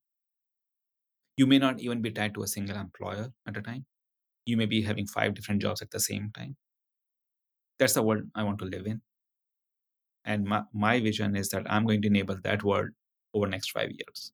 You 1.36 1.46
may 1.46 1.60
not 1.60 1.82
even 1.82 2.02
be 2.02 2.10
tied 2.12 2.34
to 2.36 2.44
a 2.44 2.48
single 2.48 2.78
employer 2.78 3.34
at 3.46 3.58
a 3.58 3.62
time. 3.62 3.86
You 4.46 4.58
may 4.58 4.66
be 4.68 4.84
having 4.84 5.08
five 5.08 5.34
different 5.36 5.62
jobs 5.62 5.82
at 5.82 5.92
the 5.92 6.00
same 6.00 6.32
time. 6.32 6.58
That's 7.80 7.96
the 7.96 8.02
world 8.04 8.30
I 8.34 8.44
want 8.44 8.60
to 8.60 8.66
live 8.66 8.86
in. 8.88 9.02
And 10.26 10.46
my, 10.46 10.64
my 10.74 11.00
vision 11.00 11.36
is 11.36 11.50
that 11.50 11.72
I'm 11.72 11.86
going 11.86 12.02
to 12.02 12.08
enable 12.08 12.38
that 12.42 12.64
world 12.64 12.90
over 13.36 13.46
next 13.48 13.70
five 13.72 13.92
years. 13.92 14.32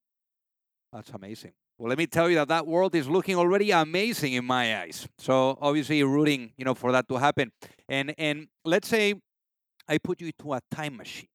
That's 0.91 1.09
amazing. 1.11 1.53
Well, 1.78 1.89
let 1.89 1.97
me 1.97 2.07
tell 2.07 2.30
you 2.30 2.36
that 2.36 2.47
that 2.47 2.65
world 2.65 2.95
is 2.95 3.07
looking 3.07 3.36
already 3.36 3.71
amazing 3.71 4.34
in 4.34 4.45
my 4.45 4.82
eyes. 4.82 5.07
So 5.19 5.57
obviously, 5.61 6.03
rooting, 6.03 6.53
you 6.57 6.65
know, 6.65 6.73
for 6.73 6.91
that 6.91 7.07
to 7.09 7.17
happen. 7.17 7.51
And 7.88 8.13
and 8.17 8.47
let's 8.65 8.88
say 8.88 9.13
I 9.88 9.97
put 9.99 10.19
you 10.21 10.28
into 10.28 10.53
a 10.53 10.59
time 10.71 10.97
machine, 10.97 11.30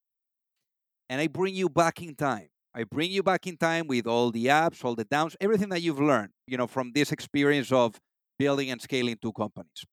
and 1.09 1.20
I 1.20 1.28
bring 1.28 1.55
you 1.55 1.68
back 1.68 2.03
in 2.03 2.14
time. 2.14 2.49
I 2.74 2.84
bring 2.84 3.11
you 3.11 3.22
back 3.22 3.47
in 3.47 3.57
time 3.57 3.86
with 3.86 4.07
all 4.07 4.30
the 4.30 4.47
apps, 4.47 4.84
all 4.84 4.95
the 4.95 5.05
downs, 5.05 5.36
everything 5.40 5.68
that 5.68 5.82
you've 5.82 6.01
learned, 6.01 6.30
you 6.47 6.57
know, 6.57 6.66
from 6.66 6.93
this 6.95 7.12
experience 7.12 7.70
of 7.70 8.01
building 8.38 8.70
and 8.70 8.80
scaling 8.80 9.18
two 9.20 9.32
companies. 9.32 9.84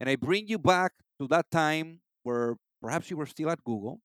And 0.00 0.08
I 0.08 0.16
bring 0.16 0.48
you 0.48 0.58
back 0.58 0.92
to 1.20 1.28
that 1.28 1.50
time 1.50 2.00
where 2.22 2.56
Perhaps 2.80 3.10
you 3.10 3.16
were 3.16 3.26
still 3.26 3.50
at 3.50 3.62
Google 3.64 4.00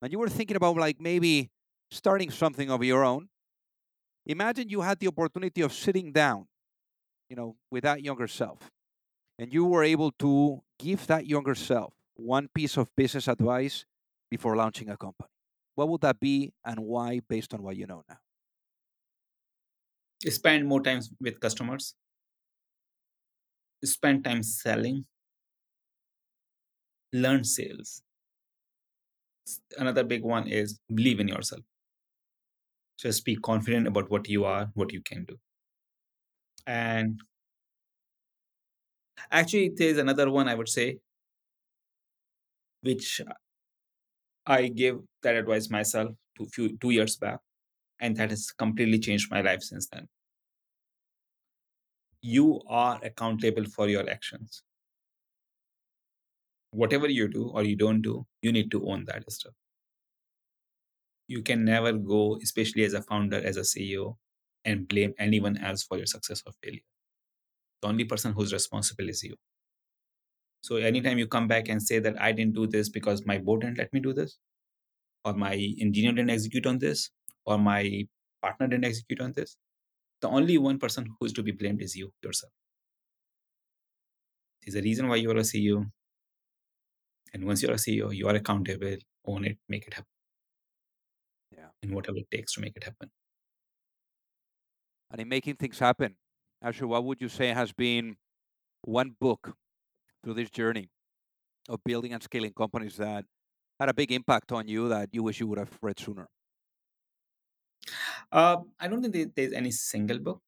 and 0.00 0.12
you 0.12 0.18
were 0.18 0.28
thinking 0.28 0.56
about 0.56 0.76
like 0.76 1.00
maybe 1.00 1.50
starting 1.90 2.30
something 2.30 2.70
of 2.70 2.82
your 2.82 3.04
own. 3.04 3.28
Imagine 4.28 4.68
you 4.68 4.82
had 4.82 4.98
the 5.00 5.08
opportunity 5.08 5.62
of 5.62 5.72
sitting 5.72 6.12
down, 6.12 6.46
you 7.30 7.36
know, 7.36 7.56
with 7.70 7.84
that 7.84 8.02
younger 8.02 8.28
self, 8.28 8.70
and 9.38 9.52
you 9.52 9.64
were 9.64 9.84
able 9.84 10.12
to 10.12 10.62
give 10.78 11.06
that 11.08 11.26
younger 11.26 11.54
self 11.54 11.94
one 12.16 12.48
piece 12.54 12.76
of 12.76 12.94
business 12.96 13.28
advice 13.28 13.84
before 14.30 14.56
launching 14.56 14.90
a 14.90 14.96
company. 14.96 15.30
What 15.76 15.88
would 15.88 16.00
that 16.02 16.20
be 16.20 16.52
and 16.64 16.80
why, 16.80 17.20
based 17.28 17.54
on 17.54 17.62
what 17.62 17.76
you 17.76 17.86
know 17.86 18.04
now? 18.08 18.18
spend 20.28 20.66
more 20.66 20.82
time 20.82 21.00
with 21.20 21.40
customers 21.40 21.94
spend 23.84 24.24
time 24.24 24.42
selling 24.42 25.04
learn 27.12 27.44
sales 27.44 28.02
another 29.78 30.04
big 30.04 30.22
one 30.22 30.46
is 30.48 30.78
believe 30.94 31.20
in 31.20 31.28
yourself 31.28 31.62
just 32.98 33.24
be 33.24 33.36
confident 33.36 33.86
about 33.86 34.10
what 34.10 34.28
you 34.28 34.44
are 34.44 34.70
what 34.74 34.92
you 34.92 35.00
can 35.00 35.24
do. 35.24 35.38
And 36.66 37.20
actually 39.30 39.70
there's 39.76 39.98
another 39.98 40.30
one 40.30 40.48
i 40.48 40.54
would 40.54 40.68
say 40.68 40.98
which 42.82 43.20
i 44.46 44.68
gave 44.68 44.98
that 45.22 45.34
advice 45.34 45.70
myself 45.70 46.10
two 46.36 46.46
few 46.46 46.76
two 46.78 46.90
years 46.90 47.16
back 47.16 47.40
and 48.00 48.16
that 48.16 48.30
has 48.30 48.50
completely 48.52 48.98
changed 48.98 49.30
my 49.30 49.40
life 49.40 49.62
since 49.62 49.88
then. 49.88 50.08
You 52.20 52.60
are 52.68 53.00
accountable 53.02 53.64
for 53.64 53.88
your 53.88 54.08
actions. 54.08 54.62
Whatever 56.70 57.08
you 57.08 57.28
do 57.28 57.48
or 57.48 57.62
you 57.64 57.76
don't 57.76 58.02
do 58.02 58.26
you 58.42 58.52
need 58.52 58.70
to 58.70 58.86
own 58.88 59.04
that 59.06 59.30
stuff 59.32 59.54
you 61.28 61.42
can 61.42 61.64
never 61.64 61.92
go 61.92 62.38
especially 62.42 62.84
as 62.84 62.94
a 62.94 63.02
founder 63.02 63.40
as 63.50 63.56
a 63.56 63.66
ceo 63.72 64.16
and 64.64 64.88
blame 64.88 65.12
anyone 65.18 65.56
else 65.58 65.82
for 65.82 65.96
your 65.96 66.06
success 66.06 66.42
or 66.46 66.52
failure 66.62 66.86
the 67.82 67.88
only 67.88 68.04
person 68.04 68.32
who's 68.32 68.52
responsible 68.52 69.08
is 69.08 69.22
you 69.22 69.36
so 70.60 70.76
anytime 70.76 71.18
you 71.18 71.26
come 71.26 71.46
back 71.46 71.68
and 71.68 71.82
say 71.82 72.00
that 72.00 72.20
i 72.20 72.32
didn't 72.32 72.54
do 72.54 72.66
this 72.66 72.88
because 72.88 73.24
my 73.26 73.38
board 73.38 73.60
didn't 73.60 73.78
let 73.78 73.92
me 73.92 74.00
do 74.00 74.12
this 74.12 74.38
or 75.24 75.34
my 75.34 75.54
engineer 75.80 76.12
didn't 76.12 76.30
execute 76.30 76.66
on 76.66 76.78
this 76.78 77.10
or 77.44 77.58
my 77.58 78.04
partner 78.42 78.66
didn't 78.66 78.84
execute 78.86 79.20
on 79.20 79.32
this 79.32 79.56
the 80.20 80.28
only 80.28 80.58
one 80.58 80.78
person 80.78 81.06
who 81.06 81.26
is 81.26 81.32
to 81.34 81.42
be 81.42 81.52
blamed 81.52 81.80
is 81.80 81.94
you 81.94 82.12
yourself. 82.22 82.52
There's 84.62 84.74
a 84.74 84.82
reason 84.82 85.08
why 85.08 85.16
you're 85.16 85.36
a 85.36 85.42
CEO. 85.42 85.90
And 87.32 87.44
once 87.44 87.62
you're 87.62 87.72
a 87.72 87.76
CEO, 87.76 88.14
you 88.14 88.26
are 88.28 88.34
accountable, 88.34 88.96
own 89.26 89.44
it, 89.44 89.58
make 89.68 89.86
it 89.86 89.94
happen. 89.94 90.17
And 91.82 91.92
whatever 91.92 92.18
it 92.18 92.30
takes 92.30 92.52
to 92.54 92.60
make 92.60 92.76
it 92.76 92.84
happen. 92.84 93.10
And 95.10 95.20
in 95.20 95.28
making 95.28 95.56
things 95.56 95.78
happen, 95.78 96.16
actually, 96.62 96.88
what 96.88 97.04
would 97.04 97.20
you 97.20 97.28
say 97.28 97.48
has 97.48 97.72
been 97.72 98.16
one 98.82 99.12
book 99.12 99.56
through 100.22 100.34
this 100.34 100.50
journey 100.50 100.90
of 101.68 101.84
building 101.84 102.12
and 102.14 102.22
scaling 102.22 102.54
companies 102.54 102.96
that 102.98 103.26
had 103.80 103.90
a 103.90 103.94
big 103.94 104.12
impact 104.12 104.52
on 104.52 104.68
you 104.68 104.88
that 104.90 105.10
you 105.14 105.22
wish 105.22 105.40
you 105.40 105.48
would 105.48 105.58
have 105.58 105.78
read 105.82 105.98
sooner? 105.98 106.28
Uh, 108.32 108.62
I 108.80 108.88
don't 108.88 109.02
think 109.02 109.34
there's 109.34 109.52
any 109.52 109.70
single 109.70 110.18
book. 110.18 110.42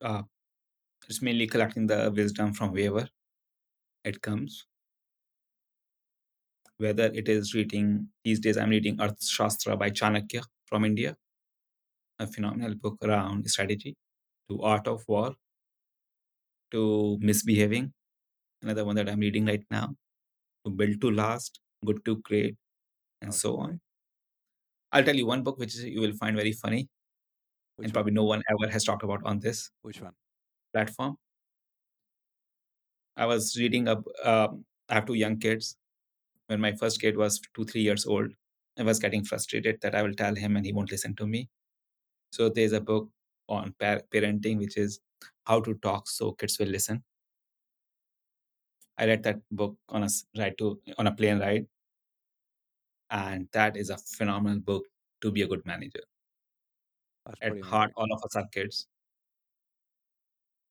Uh, 0.00 0.22
it's 1.08 1.22
mainly 1.22 1.46
collecting 1.48 1.86
the 1.88 2.12
wisdom 2.14 2.54
from 2.54 2.72
wherever 2.72 3.08
it 4.04 4.22
comes. 4.22 4.66
Whether 6.78 7.04
it 7.14 7.28
is 7.28 7.54
reading, 7.54 8.10
these 8.24 8.40
days 8.40 8.56
I'm 8.56 8.70
reading 8.70 8.96
Arthashastra 8.96 9.78
by 9.78 9.90
Chanakya 9.90 10.42
from 10.66 10.84
India, 10.84 11.16
a 12.20 12.28
phenomenal 12.28 12.76
book 12.76 12.96
around 13.02 13.50
strategy, 13.50 13.96
to 14.48 14.62
art 14.62 14.86
of 14.86 15.04
war, 15.08 15.34
to 16.70 17.18
misbehaving, 17.20 17.92
another 18.62 18.84
one 18.84 18.96
that 18.96 19.08
I'm 19.08 19.20
reading 19.20 19.46
right 19.46 19.64
now, 19.70 19.96
to 20.64 20.70
build 20.72 21.00
to 21.02 21.10
last, 21.12 21.60
good 21.84 22.04
to 22.06 22.18
great, 22.18 22.56
and 23.22 23.34
so 23.34 23.58
on. 23.58 23.80
I'll 24.92 25.04
tell 25.04 25.16
you 25.16 25.26
one 25.26 25.42
book 25.42 25.58
which 25.58 25.76
you 25.76 26.00
will 26.00 26.12
find 26.12 26.36
very 26.36 26.52
funny, 26.52 26.88
Which 27.76 27.92
and 27.92 27.94
one? 27.94 27.94
probably 27.94 28.12
no 28.12 28.24
one 28.24 28.42
ever 28.50 28.70
has 28.72 28.84
talked 28.84 29.04
about 29.04 29.24
on 29.24 29.40
this 29.40 29.70
Which 29.82 30.00
one? 30.00 30.14
platform. 30.72 31.18
I 33.16 33.26
was 33.26 33.56
reading 33.58 33.88
up. 33.88 34.04
Um, 34.24 34.64
I 34.88 34.94
have 34.94 35.06
two 35.06 35.14
young 35.14 35.38
kids. 35.38 35.76
When 36.48 36.60
my 36.60 36.72
first 36.74 37.00
kid 37.00 37.16
was 37.16 37.40
two, 37.54 37.64
three 37.64 37.82
years 37.82 38.06
old, 38.06 38.32
I 38.78 38.82
was 38.82 38.98
getting 38.98 39.24
frustrated 39.24 39.80
that 39.82 39.94
I 39.94 40.02
will 40.02 40.14
tell 40.14 40.34
him 40.34 40.56
and 40.56 40.66
he 40.66 40.72
won't 40.72 40.90
listen 40.90 41.14
to 41.16 41.26
me. 41.26 41.48
So 42.32 42.48
there's 42.50 42.72
a 42.72 42.80
book 42.80 43.10
on 43.48 43.74
par- 43.80 44.02
parenting, 44.12 44.58
which 44.58 44.76
is 44.78 45.00
how 45.46 45.60
to 45.62 45.74
talk 45.76 46.08
so 46.08 46.32
kids 46.32 46.58
will 46.58 46.68
listen. 46.68 47.04
I 48.98 49.06
read 49.06 49.22
that 49.24 49.40
book 49.50 49.78
on 49.88 50.02
a 50.04 50.08
ride 50.36 50.58
to 50.58 50.80
on 50.98 51.06
a 51.06 51.14
plane 51.14 51.38
ride, 51.40 51.66
and 53.10 53.48
that 53.52 53.76
is 53.76 53.90
a 53.90 53.98
phenomenal 53.98 54.60
book 54.60 54.86
to 55.20 55.30
be 55.30 55.42
a 55.42 55.46
good 55.46 55.64
manager. 55.66 56.02
That's 57.26 57.40
At 57.40 57.60
heart, 57.62 57.90
amazing. 57.90 57.94
all 57.96 58.12
of 58.12 58.22
us 58.24 58.36
are 58.36 58.46
kids. 58.48 58.86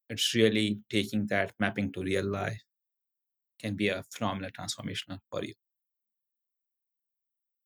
It's 0.10 0.34
really 0.36 0.82
taking 0.90 1.28
that 1.28 1.54
mapping 1.60 1.94
to 1.94 2.04
real 2.04 2.26
life 2.26 2.62
can 3.60 3.76
be 3.76 3.90
a 3.90 4.04
phenomenal 4.04 4.52
transformational 4.52 5.20
for 5.32 5.44
you. 5.44 5.54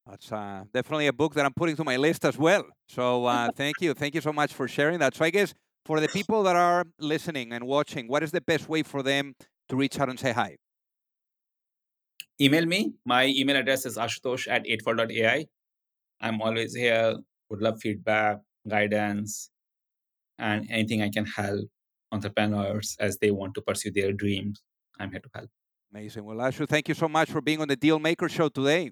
That's 0.08 0.32
uh, 0.32 0.64
definitely 0.74 1.08
a 1.08 1.14
book 1.14 1.36
that 1.36 1.46
I'm 1.46 1.54
putting 1.54 1.76
to 1.76 1.84
my 1.84 1.98
list 1.98 2.26
as 2.26 2.38
well. 2.38 2.66
So 2.88 3.26
uh, 3.26 3.50
thank 3.56 3.76
you. 3.82 3.94
Thank 3.94 4.16
you 4.16 4.22
so 4.22 4.34
much 4.34 4.54
for 4.54 4.68
sharing 4.68 5.00
that. 5.00 5.16
So 5.16 5.26
I 5.26 5.30
guess 5.30 5.54
for 5.86 6.00
the 6.00 6.08
people 6.08 6.44
that 6.44 6.56
are 6.56 6.86
listening 7.00 7.54
and 7.54 7.66
watching, 7.66 8.08
what 8.08 8.24
is 8.24 8.32
the 8.32 8.42
best 8.42 8.68
way 8.68 8.84
for 8.84 9.04
them 9.04 9.36
to 9.70 9.76
reach 9.76 10.00
out 10.00 10.10
and 10.10 10.20
say 10.20 10.32
hi? 10.32 10.58
Email 12.40 12.66
me. 12.66 12.94
My 13.06 13.28
email 13.28 13.56
address 13.56 13.86
is 13.86 13.98
ashutosh 13.98 14.48
at 14.50 14.68
eightfold.ai. 14.68 15.46
I'm 16.20 16.42
always 16.42 16.74
here. 16.74 17.16
Would 17.50 17.62
love 17.62 17.80
feedback, 17.80 18.40
guidance, 18.68 19.52
and 20.40 20.68
anything 20.72 21.02
I 21.02 21.10
can 21.10 21.26
help 21.26 21.70
entrepreneurs 22.12 22.98
as 23.00 23.18
they 23.18 23.32
want 23.32 23.54
to 23.56 23.62
pursue 23.62 23.92
their 23.92 24.12
dreams. 24.12 24.62
I'm 25.00 25.12
here 25.12 25.20
to 25.20 25.30
help. 25.34 25.50
Amazing. 25.94 26.24
Well, 26.24 26.38
Ashu, 26.38 26.68
thank 26.68 26.88
you 26.88 26.96
so 26.96 27.08
much 27.08 27.30
for 27.30 27.42
being 27.42 27.62
on 27.62 27.68
the 27.68 27.76
Deal 27.76 28.00
Maker 28.00 28.30
Show 28.30 28.50
today. 28.50 28.92